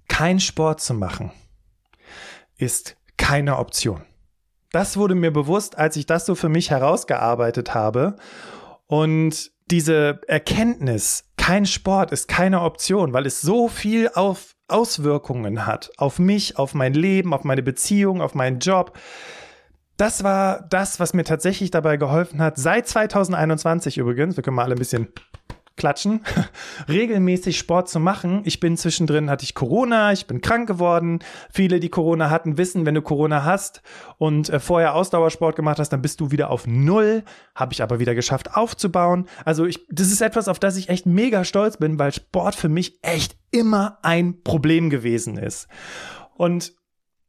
kein 0.08 0.38
Sport 0.38 0.80
zu 0.80 0.94
machen 0.94 1.32
ist 2.56 2.96
keine 3.16 3.58
Option. 3.58 4.02
Das 4.70 4.96
wurde 4.96 5.16
mir 5.16 5.32
bewusst, 5.32 5.76
als 5.76 5.96
ich 5.96 6.06
das 6.06 6.24
so 6.24 6.34
für 6.34 6.48
mich 6.48 6.70
herausgearbeitet 6.70 7.74
habe. 7.74 8.16
Und 8.86 9.50
diese 9.70 10.20
Erkenntnis, 10.28 11.24
kein 11.42 11.66
Sport 11.66 12.12
ist 12.12 12.28
keine 12.28 12.60
Option, 12.60 13.12
weil 13.12 13.26
es 13.26 13.40
so 13.40 13.66
viel 13.66 14.08
auf 14.14 14.54
Auswirkungen 14.68 15.66
hat 15.66 15.90
auf 15.96 16.20
mich, 16.20 16.56
auf 16.56 16.72
mein 16.72 16.94
Leben, 16.94 17.34
auf 17.34 17.42
meine 17.42 17.64
Beziehung, 17.64 18.22
auf 18.22 18.36
meinen 18.36 18.60
Job. 18.60 18.96
Das 19.96 20.22
war 20.22 20.62
das, 20.70 21.00
was 21.00 21.14
mir 21.14 21.24
tatsächlich 21.24 21.72
dabei 21.72 21.96
geholfen 21.96 22.40
hat. 22.40 22.58
Seit 22.58 22.86
2021 22.86 23.98
übrigens, 23.98 24.36
wir 24.36 24.44
können 24.44 24.54
mal 24.54 24.62
alle 24.62 24.76
ein 24.76 24.78
bisschen 24.78 25.08
klatschen, 25.76 26.24
regelmäßig 26.88 27.58
Sport 27.58 27.88
zu 27.88 28.00
machen. 28.00 28.42
Ich 28.44 28.60
bin 28.60 28.76
zwischendrin, 28.76 29.30
hatte 29.30 29.44
ich 29.44 29.54
Corona, 29.54 30.12
ich 30.12 30.26
bin 30.26 30.40
krank 30.40 30.68
geworden. 30.68 31.20
Viele, 31.52 31.80
die 31.80 31.88
Corona 31.88 32.30
hatten, 32.30 32.58
wissen, 32.58 32.86
wenn 32.86 32.94
du 32.94 33.02
Corona 33.02 33.44
hast 33.44 33.82
und 34.18 34.50
äh, 34.50 34.60
vorher 34.60 34.94
Ausdauersport 34.94 35.56
gemacht 35.56 35.78
hast, 35.78 35.90
dann 35.90 36.02
bist 36.02 36.20
du 36.20 36.30
wieder 36.30 36.50
auf 36.50 36.66
Null. 36.66 37.24
Habe 37.54 37.72
ich 37.72 37.82
aber 37.82 37.98
wieder 37.98 38.14
geschafft 38.14 38.54
aufzubauen. 38.54 39.28
Also 39.44 39.66
ich, 39.66 39.86
das 39.90 40.10
ist 40.10 40.20
etwas, 40.20 40.48
auf 40.48 40.58
das 40.58 40.76
ich 40.76 40.88
echt 40.88 41.06
mega 41.06 41.44
stolz 41.44 41.76
bin, 41.76 41.98
weil 41.98 42.12
Sport 42.12 42.54
für 42.54 42.68
mich 42.68 42.98
echt 43.02 43.36
immer 43.50 43.98
ein 44.02 44.42
Problem 44.42 44.90
gewesen 44.90 45.36
ist. 45.36 45.68
Und 46.34 46.72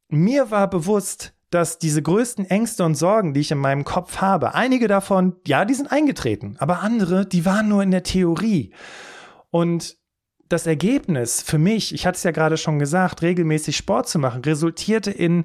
mir 0.10 0.52
war 0.52 0.70
bewusst, 0.70 1.34
dass 1.54 1.78
diese 1.78 2.02
größten 2.02 2.50
Ängste 2.50 2.84
und 2.84 2.96
Sorgen, 2.96 3.34
die 3.34 3.42
ich 3.42 3.52
in 3.52 3.60
meinem 3.60 3.84
Kopf 3.84 4.18
habe, 4.18 4.56
einige 4.56 4.88
davon, 4.88 5.36
ja, 5.46 5.66
die 5.66 5.76
sind 5.76 5.92
eingetreten, 5.92 6.56
aber 6.60 6.82
andere, 6.82 7.26
die 7.26 7.46
waren 7.46 7.70
nur 7.70 7.84
in 7.84 7.92
der 7.92 8.04
Theorie. 8.04 8.74
Und 9.52 9.98
das 10.50 10.66
Ergebnis 10.66 11.42
für 11.42 11.60
mich, 11.60 11.94
ich 11.94 12.08
hatte 12.08 12.16
es 12.16 12.24
ja 12.24 12.32
gerade 12.32 12.58
schon 12.58 12.80
gesagt, 12.80 13.22
regelmäßig 13.22 13.78
Sport 13.78 14.10
zu 14.10 14.18
machen, 14.20 14.44
resultierte 14.44 15.12
in 15.12 15.44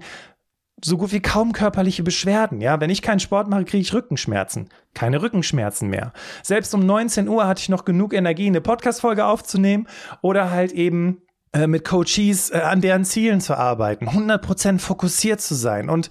so 0.83 0.97
gut 0.97 1.13
wie 1.13 1.21
kaum 1.21 1.53
körperliche 1.53 2.03
Beschwerden. 2.03 2.61
Ja, 2.61 2.81
wenn 2.81 2.91
ich 2.91 3.03
keinen 3.03 3.21
Sport 3.21 3.49
mache, 3.49 3.65
kriege 3.65 3.83
ich 3.83 3.93
Rückenschmerzen. 3.93 4.69
Keine 4.95 5.21
Rückenschmerzen 5.21 5.89
mehr. 5.89 6.13
Selbst 6.43 6.73
um 6.75 6.87
19 6.87 7.29
Uhr 7.29 7.47
hatte 7.47 7.61
ich 7.61 7.69
noch 7.69 7.85
genug 7.85 8.15
Energie, 8.15 8.47
eine 8.47 8.61
Podcast-Folge 8.61 9.27
aufzunehmen 9.27 9.89
oder 10.23 10.51
halt 10.51 10.73
eben 10.73 11.23
mit 11.67 11.85
Coaches 11.85 12.51
äh, 12.51 12.59
an 12.59 12.81
deren 12.81 13.05
Zielen 13.05 13.41
zu 13.41 13.57
arbeiten, 13.57 14.09
100% 14.09 14.79
fokussiert 14.79 15.41
zu 15.41 15.55
sein. 15.55 15.89
Und 15.89 16.11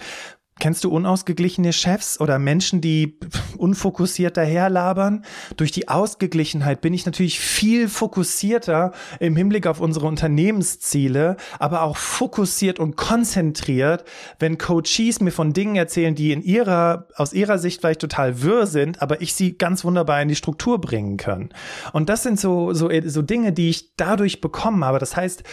Kennst 0.60 0.84
du 0.84 0.90
unausgeglichene 0.90 1.72
Chefs 1.72 2.20
oder 2.20 2.40
Menschen, 2.40 2.82
die 2.82 3.20
unfokussiert 3.58 4.38
daherlabern? 4.38 5.24
Durch 5.56 5.72
die 5.72 5.88
Ausgeglichenheit 5.88 6.82
bin 6.82 6.94
ich 6.94 7.06
natürlich 7.06 7.40
viel 7.40 7.88
fokussierter 7.88 8.92
im 9.20 9.36
Hinblick 9.36 9.68
auf 9.68 9.80
unsere 9.80 10.08
Unternehmensziele, 10.08 11.38
aber 11.60 11.84
auch 11.84 11.98
fokussiert 11.98 12.80
und 12.80 12.98
konzentriert, 12.98 14.04
wenn 14.40 14.58
Coaches 14.58 15.22
mir 15.22 15.32
von 15.32 15.54
Dingen 15.54 15.76
erzählen, 15.76 16.16
die 16.16 16.32
in 16.32 16.42
ihrer, 16.42 17.08
aus 17.16 17.34
ihrer 17.34 17.60
Sicht 17.60 17.82
vielleicht 17.82 18.02
total 18.02 18.42
wirr 18.42 18.66
sind, 18.66 19.02
aber 19.02 19.22
ich 19.22 19.36
sie 19.36 19.58
ganz 19.58 19.84
wunderbar 19.84 20.22
in 20.22 20.28
die 20.28 20.36
Struktur 20.36 20.82
bringen 20.82 21.18
kann. 21.18 21.50
Und 21.94 22.10
das 22.10 22.24
sind 22.24 22.40
so, 22.40 22.74
so, 22.74 22.90
so 23.06 23.22
Dinge, 23.22 23.54
die 23.54 23.70
ich 23.70 23.96
dadurch 23.96 24.42
bekommen 24.42 24.84
habe. 24.84 24.98
Das 24.98 25.16
heißt, 25.16 25.44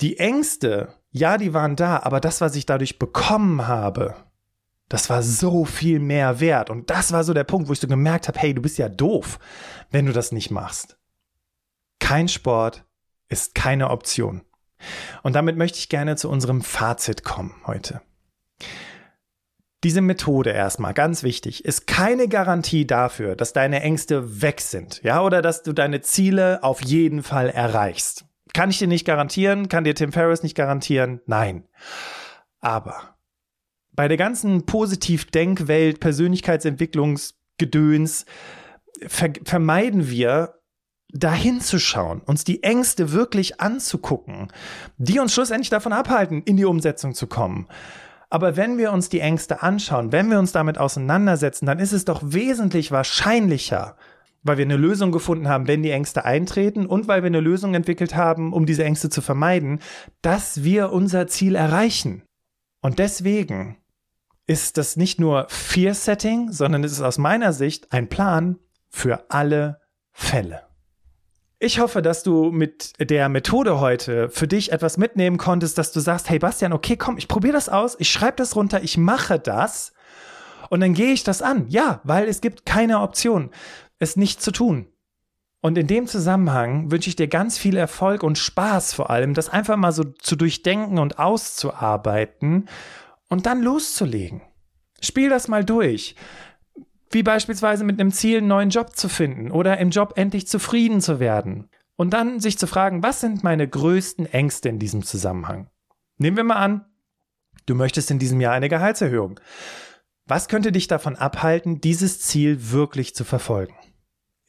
die 0.00 0.18
Ängste, 0.18 0.94
ja, 1.10 1.36
die 1.36 1.52
waren 1.52 1.76
da, 1.76 2.00
aber 2.02 2.20
das, 2.20 2.40
was 2.40 2.54
ich 2.54 2.66
dadurch 2.66 2.98
bekommen 2.98 3.66
habe, 3.66 4.14
das 4.88 5.10
war 5.10 5.22
so 5.22 5.64
viel 5.64 6.00
mehr 6.00 6.40
wert. 6.40 6.70
Und 6.70 6.90
das 6.90 7.12
war 7.12 7.24
so 7.24 7.34
der 7.34 7.44
Punkt, 7.44 7.68
wo 7.68 7.72
ich 7.72 7.80
so 7.80 7.88
gemerkt 7.88 8.28
habe, 8.28 8.38
hey, 8.38 8.54
du 8.54 8.62
bist 8.62 8.78
ja 8.78 8.88
doof, 8.88 9.38
wenn 9.90 10.06
du 10.06 10.12
das 10.12 10.32
nicht 10.32 10.50
machst. 10.50 10.98
Kein 12.00 12.28
Sport 12.28 12.84
ist 13.28 13.54
keine 13.54 13.90
Option. 13.90 14.42
Und 15.22 15.34
damit 15.34 15.56
möchte 15.56 15.78
ich 15.78 15.88
gerne 15.88 16.16
zu 16.16 16.30
unserem 16.30 16.62
Fazit 16.62 17.24
kommen 17.24 17.54
heute. 17.66 18.00
Diese 19.84 20.00
Methode 20.00 20.50
erstmal, 20.50 20.92
ganz 20.92 21.22
wichtig, 21.22 21.64
ist 21.64 21.86
keine 21.86 22.26
Garantie 22.26 22.86
dafür, 22.86 23.36
dass 23.36 23.52
deine 23.52 23.80
Ängste 23.80 24.42
weg 24.42 24.60
sind, 24.60 25.00
ja, 25.04 25.22
oder 25.22 25.40
dass 25.40 25.62
du 25.62 25.72
deine 25.72 26.00
Ziele 26.00 26.64
auf 26.64 26.82
jeden 26.82 27.22
Fall 27.22 27.48
erreichst. 27.48 28.24
Kann 28.54 28.70
ich 28.70 28.78
dir 28.78 28.88
nicht 28.88 29.04
garantieren, 29.04 29.68
kann 29.68 29.84
dir 29.84 29.94
Tim 29.94 30.10
Ferriss 30.10 30.42
nicht 30.42 30.56
garantieren, 30.56 31.20
nein. 31.26 31.68
Aber 32.60 33.17
bei 33.98 34.06
der 34.06 34.16
ganzen 34.16 34.64
Positiv-Denkwelt, 34.64 35.98
Persönlichkeitsentwicklungsgedöns 35.98 38.26
ver 39.08 39.32
vermeiden 39.44 40.08
wir, 40.08 40.54
dahin 41.12 41.60
zu 41.60 41.80
schauen, 41.80 42.20
uns 42.20 42.44
die 42.44 42.62
Ängste 42.62 43.10
wirklich 43.10 43.60
anzugucken, 43.60 44.52
die 44.98 45.18
uns 45.18 45.34
schlussendlich 45.34 45.70
davon 45.70 45.92
abhalten, 45.92 46.44
in 46.44 46.56
die 46.56 46.64
Umsetzung 46.64 47.12
zu 47.12 47.26
kommen. 47.26 47.66
Aber 48.30 48.56
wenn 48.56 48.78
wir 48.78 48.92
uns 48.92 49.08
die 49.08 49.18
Ängste 49.18 49.64
anschauen, 49.64 50.12
wenn 50.12 50.30
wir 50.30 50.38
uns 50.38 50.52
damit 50.52 50.78
auseinandersetzen, 50.78 51.66
dann 51.66 51.80
ist 51.80 51.90
es 51.90 52.04
doch 52.04 52.20
wesentlich 52.22 52.92
wahrscheinlicher, 52.92 53.96
weil 54.44 54.58
wir 54.58 54.64
eine 54.64 54.76
Lösung 54.76 55.10
gefunden 55.10 55.48
haben, 55.48 55.66
wenn 55.66 55.82
die 55.82 55.90
Ängste 55.90 56.24
eintreten 56.24 56.86
und 56.86 57.08
weil 57.08 57.24
wir 57.24 57.26
eine 57.26 57.40
Lösung 57.40 57.74
entwickelt 57.74 58.14
haben, 58.14 58.52
um 58.52 58.64
diese 58.64 58.84
Ängste 58.84 59.10
zu 59.10 59.22
vermeiden, 59.22 59.80
dass 60.22 60.62
wir 60.62 60.92
unser 60.92 61.26
Ziel 61.26 61.56
erreichen. 61.56 62.22
Und 62.80 63.00
deswegen 63.00 63.76
ist 64.48 64.78
das 64.78 64.96
nicht 64.96 65.20
nur 65.20 65.46
Fear-Setting, 65.50 66.50
sondern 66.50 66.82
es 66.82 66.92
ist 66.92 67.02
aus 67.02 67.18
meiner 67.18 67.52
Sicht 67.52 67.92
ein 67.92 68.08
Plan 68.08 68.58
für 68.88 69.26
alle 69.28 69.80
Fälle. 70.10 70.62
Ich 71.60 71.80
hoffe, 71.80 72.00
dass 72.00 72.22
du 72.22 72.50
mit 72.50 72.94
der 72.98 73.28
Methode 73.28 73.78
heute 73.78 74.30
für 74.30 74.48
dich 74.48 74.72
etwas 74.72 74.96
mitnehmen 74.96 75.36
konntest, 75.36 75.76
dass 75.76 75.92
du 75.92 76.00
sagst, 76.00 76.30
hey 76.30 76.38
Bastian, 76.38 76.72
okay, 76.72 76.96
komm, 76.96 77.18
ich 77.18 77.28
probiere 77.28 77.52
das 77.52 77.68
aus, 77.68 77.94
ich 77.98 78.10
schreibe 78.10 78.36
das 78.36 78.56
runter, 78.56 78.82
ich 78.82 78.96
mache 78.96 79.38
das 79.38 79.92
und 80.70 80.80
dann 80.80 80.94
gehe 80.94 81.12
ich 81.12 81.24
das 81.24 81.42
an. 81.42 81.66
Ja, 81.68 82.00
weil 82.04 82.26
es 82.26 82.40
gibt 82.40 82.64
keine 82.64 83.00
Option, 83.00 83.50
es 83.98 84.16
nicht 84.16 84.40
zu 84.40 84.50
tun. 84.50 84.86
Und 85.60 85.76
in 85.76 85.88
dem 85.88 86.06
Zusammenhang 86.06 86.90
wünsche 86.90 87.10
ich 87.10 87.16
dir 87.16 87.28
ganz 87.28 87.58
viel 87.58 87.76
Erfolg 87.76 88.22
und 88.22 88.38
Spaß 88.38 88.94
vor 88.94 89.10
allem, 89.10 89.34
das 89.34 89.50
einfach 89.50 89.76
mal 89.76 89.92
so 89.92 90.04
zu 90.04 90.36
durchdenken 90.36 90.98
und 90.98 91.18
auszuarbeiten 91.18 92.68
und 93.28 93.46
dann 93.46 93.62
loszulegen. 93.62 94.42
Spiel 95.00 95.28
das 95.28 95.48
mal 95.48 95.64
durch. 95.64 96.14
Wie 97.10 97.22
beispielsweise 97.22 97.84
mit 97.84 98.00
einem 98.00 98.12
Ziel, 98.12 98.38
einen 98.38 98.48
neuen 98.48 98.70
Job 98.70 98.96
zu 98.96 99.08
finden 99.08 99.50
oder 99.50 99.78
im 99.78 99.90
Job 99.90 100.14
endlich 100.16 100.46
zufrieden 100.46 101.00
zu 101.00 101.20
werden. 101.20 101.68
Und 101.96 102.12
dann 102.12 102.40
sich 102.40 102.58
zu 102.58 102.66
fragen, 102.66 103.02
was 103.02 103.20
sind 103.20 103.42
meine 103.42 103.66
größten 103.66 104.26
Ängste 104.26 104.68
in 104.68 104.78
diesem 104.78 105.02
Zusammenhang? 105.02 105.68
Nehmen 106.18 106.36
wir 106.36 106.44
mal 106.44 106.56
an, 106.56 106.84
du 107.66 107.74
möchtest 107.74 108.10
in 108.10 108.18
diesem 108.18 108.40
Jahr 108.40 108.52
eine 108.52 108.68
Gehaltserhöhung. 108.68 109.40
Was 110.26 110.48
könnte 110.48 110.72
dich 110.72 110.86
davon 110.86 111.16
abhalten, 111.16 111.80
dieses 111.80 112.20
Ziel 112.20 112.70
wirklich 112.70 113.14
zu 113.14 113.24
verfolgen? 113.24 113.74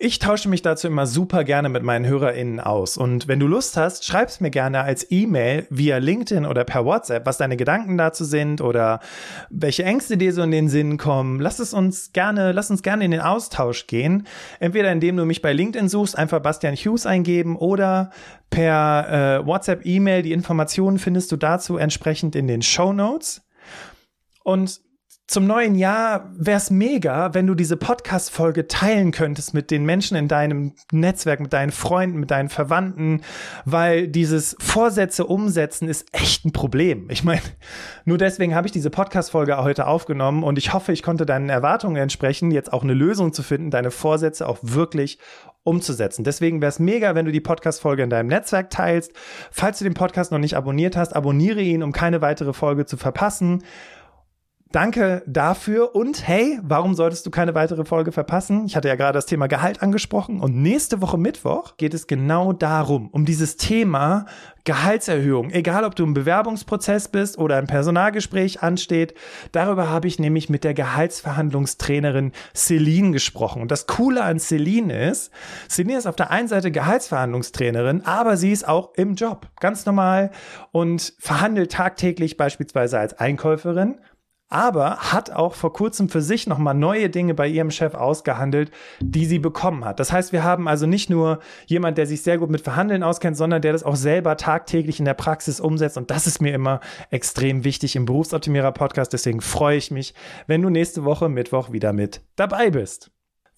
Ich 0.02 0.18
tausche 0.20 0.48
mich 0.48 0.62
dazu 0.62 0.88
immer 0.88 1.06
super 1.06 1.44
gerne 1.44 1.68
mit 1.68 1.84
meinen 1.84 2.06
HörerInnen 2.06 2.62
aus. 2.62 2.96
Und 2.96 3.28
wenn 3.28 3.38
du 3.38 3.48
Lust 3.48 3.76
hast, 3.76 4.06
schreib's 4.06 4.40
mir 4.40 4.50
gerne 4.50 4.80
als 4.80 5.06
E-Mail 5.12 5.68
via 5.70 5.98
LinkedIn 5.98 6.46
oder 6.46 6.64
per 6.64 6.86
WhatsApp, 6.86 7.26
was 7.26 7.38
deine 7.38 7.58
Gedanken 7.58 7.98
dazu 7.98 8.24
sind 8.24 8.62
oder 8.62 9.02
welche 9.50 9.84
Ängste 9.84 10.16
dir 10.16 10.32
so 10.32 10.42
in 10.42 10.52
den 10.52 10.70
Sinn 10.70 10.98
kommen. 10.98 11.42
Lass 11.42 11.60
es 11.60 11.74
uns 11.74 12.14
gerne, 12.14 12.54
lass 12.54 12.72
uns 12.72 12.82
gerne 12.82 13.04
in 13.04 13.12
den 13.12 13.20
Austausch 13.20 13.88
gehen. 13.88 14.26
Entweder 14.62 14.90
indem 14.90 15.18
du 15.18 15.26
mich 15.26 15.42
bei 15.42 15.52
LinkedIn 15.52 15.90
suchst, 15.90 16.18
einfach 16.18 16.40
Bastian 16.40 16.78
Hughes 16.78 17.06
eingeben 17.06 17.58
oder 17.58 18.12
per 18.50 19.42
äh, 19.42 19.46
WhatsApp, 19.46 19.86
E-Mail. 19.86 20.22
Die 20.22 20.32
Informationen 20.32 20.98
findest 20.98 21.30
du 21.34 21.36
dazu 21.36 21.76
entsprechend 21.76 22.38
in 22.38 22.48
den 22.48 22.62
Show 22.62 22.94
Notes. 22.94 23.42
Und 24.46 24.80
zum 25.30 25.46
neuen 25.46 25.76
Jahr 25.76 26.32
wäre 26.36 26.58
es 26.58 26.72
mega, 26.72 27.36
wenn 27.36 27.46
du 27.46 27.54
diese 27.54 27.78
Podcast-Folge 27.78 28.68
teilen 28.68 29.12
könntest 29.12 29.54
mit 29.54 29.70
den 29.70 29.86
Menschen 29.86 30.18
in 30.18 30.28
deinem 30.28 30.74
Netzwerk, 30.92 31.40
mit 31.40 31.54
deinen 31.54 31.72
Freunden, 31.72 32.20
mit 32.20 32.32
deinen 32.32 32.50
Verwandten, 32.50 33.22
weil 33.64 34.08
dieses 34.08 34.56
Vorsätze 34.60 35.28
umsetzen 35.28 35.88
ist 35.88 36.08
echt 36.14 36.46
ein 36.46 36.52
Problem. 36.52 37.12
Ich 37.12 37.24
meine, 37.24 37.44
nur 38.06 38.18
deswegen 38.18 38.56
habe 38.56 38.66
ich 38.66 38.72
diese 38.72 38.90
Podcast-Folge 38.90 39.56
heute 39.58 39.86
aufgenommen 39.86 40.44
und 40.44 40.58
ich 40.58 40.74
hoffe, 40.74 40.94
ich 40.94 41.04
konnte 41.04 41.28
deinen 41.28 41.50
Erwartungen 41.50 41.98
entsprechen, 41.98 42.50
jetzt 42.50 42.74
auch 42.74 42.82
eine 42.82 42.96
Lösung 42.96 43.32
zu 43.32 43.44
finden, 43.44 43.70
deine 43.70 43.92
Vorsätze 43.92 44.50
auch 44.50 44.58
wirklich 44.64 45.20
umzusetzen. 45.62 46.24
Deswegen 46.24 46.60
wäre 46.60 46.70
es 46.70 46.80
mega, 46.80 47.14
wenn 47.14 47.26
du 47.26 47.32
die 47.32 47.40
Podcast-Folge 47.40 48.02
in 48.02 48.10
deinem 48.10 48.30
Netzwerk 48.30 48.72
teilst. 48.72 49.12
Falls 49.52 49.78
du 49.78 49.84
den 49.84 49.94
Podcast 49.94 50.32
noch 50.32 50.40
nicht 50.40 50.56
abonniert 50.56 50.98
hast, 50.98 51.16
abonniere 51.16 51.62
ihn, 51.62 51.84
um 51.84 51.92
keine 51.92 52.22
weitere 52.22 52.54
Folge 52.54 52.88
zu 52.88 52.98
verpassen. 52.98 53.64
Danke 54.72 55.24
dafür 55.26 55.96
und 55.96 56.28
hey, 56.28 56.60
warum 56.62 56.94
solltest 56.94 57.26
du 57.26 57.32
keine 57.32 57.56
weitere 57.56 57.86
Folge 57.86 58.12
verpassen? 58.12 58.68
Ich 58.68 58.76
hatte 58.76 58.88
ja 58.88 58.94
gerade 58.94 59.18
das 59.18 59.26
Thema 59.26 59.48
Gehalt 59.48 59.82
angesprochen 59.82 60.42
und 60.42 60.62
nächste 60.62 61.02
Woche 61.02 61.18
Mittwoch 61.18 61.76
geht 61.78 61.96
es 61.96 62.06
genau 62.06 62.54
darum, 62.54 63.10
um 63.10 63.26
dieses 63.26 63.58
Thema 63.58 64.28
Gehaltserhöhung. 64.66 65.50
Egal, 65.50 65.86
ob 65.86 65.96
du 65.96 66.04
im 66.04 66.14
Bewerbungsprozess 66.14 67.08
bist 67.08 67.40
oder 67.40 67.58
ein 67.58 67.66
Personalgespräch 67.66 68.62
ansteht. 68.62 69.16
Darüber 69.54 69.90
habe 69.90 70.08
ich 70.08 70.20
nämlich 70.20 70.50
mit 70.50 70.64
der 70.64 70.76
Gehaltsverhandlungstrainerin 70.76 72.32
Celine 72.54 73.10
gesprochen. 73.10 73.64
Und 73.64 73.72
das 73.72 73.88
Coole 73.88 74.22
an 74.24 74.38
Celine 74.38 75.10
ist, 75.10 75.32
Celine 75.68 75.98
ist 75.98 76.06
auf 76.06 76.16
der 76.16 76.30
einen 76.30 76.48
Seite 76.48 76.70
Gehaltsverhandlungstrainerin, 76.70 78.06
aber 78.06 78.38
sie 78.38 78.52
ist 78.52 78.68
auch 78.68 78.94
im 78.98 79.16
Job. 79.16 79.48
Ganz 79.60 79.88
normal 79.88 80.30
und 80.72 81.16
verhandelt 81.18 81.72
tagtäglich 81.72 82.38
beispielsweise 82.38 83.00
als 83.00 83.18
Einkäuferin 83.18 83.96
aber 84.50 84.98
hat 84.98 85.32
auch 85.32 85.54
vor 85.54 85.72
kurzem 85.74 86.10
für 86.10 86.22
sich 86.22 86.48
nochmal 86.48 86.74
neue 86.74 87.10
Dinge 87.10 87.36
bei 87.36 87.48
ihrem 87.48 87.72
Chef 87.72 87.94
ausgehandelt, 87.94 88.72
die 89.00 89.26
sie 89.26 89.40
bekommen 89.40 89.86
hat. 89.86 90.00
Das 90.00 90.12
heißt, 90.12 90.34
wir 90.34 90.44
haben 90.44 90.68
also 90.68 90.88
nicht 90.88 91.10
nur 91.10 91.40
jemand, 91.68 91.98
der 91.98 92.08
sich 92.08 92.24
sehr 92.24 92.40
gut 92.40 92.50
mit 92.50 92.62
Verhandeln 92.62 93.04
auskennt, 93.04 93.38
sondern 93.38 93.62
der 93.62 93.74
das 93.74 93.84
auch 93.84 93.96
selber 93.96 94.38
tagtäglich 94.38 95.00
in 95.00 95.06
der 95.06 95.14
Praxis 95.14 95.60
umsetzt. 95.60 95.98
Und 95.98 96.10
das 96.10 96.26
ist 96.26 96.42
mir 96.42 96.54
immer 96.54 96.80
extrem 97.12 97.64
wichtig 97.64 97.96
im 97.96 98.06
Berufsoptimierer 98.06 98.72
Podcast. 98.72 99.14
Deswegen 99.14 99.42
freue 99.42 99.78
ich 99.78 99.92
mich, 99.92 100.16
wenn 100.48 100.62
du 100.62 100.70
nächste 100.70 101.06
Woche 101.06 101.30
Mittwoch 101.30 101.72
wieder 101.72 101.94
mit 101.94 102.22
dabei 102.36 102.72
bist. 102.72 103.12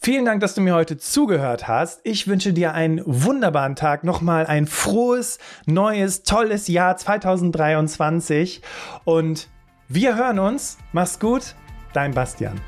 Vielen 0.04 0.26
Dank, 0.26 0.42
dass 0.42 0.56
du 0.56 0.62
mir 0.62 0.74
heute 0.74 0.98
zugehört 0.98 1.68
hast. 1.68 2.02
Ich 2.04 2.28
wünsche 2.28 2.54
dir 2.54 2.74
einen 2.74 3.04
wunderbaren 3.06 3.76
Tag, 3.76 4.04
nochmal 4.04 4.48
ein 4.48 4.66
frohes, 4.66 5.38
neues, 5.68 6.24
tolles 6.24 6.68
Jahr 6.68 6.98
2023 6.98 8.64
und 9.06 9.48
wir 9.94 10.16
hören 10.16 10.40
uns. 10.40 10.78
Mach's 10.94 11.20
gut. 11.20 11.56
Dein 11.94 12.14
Bastian. 12.14 12.60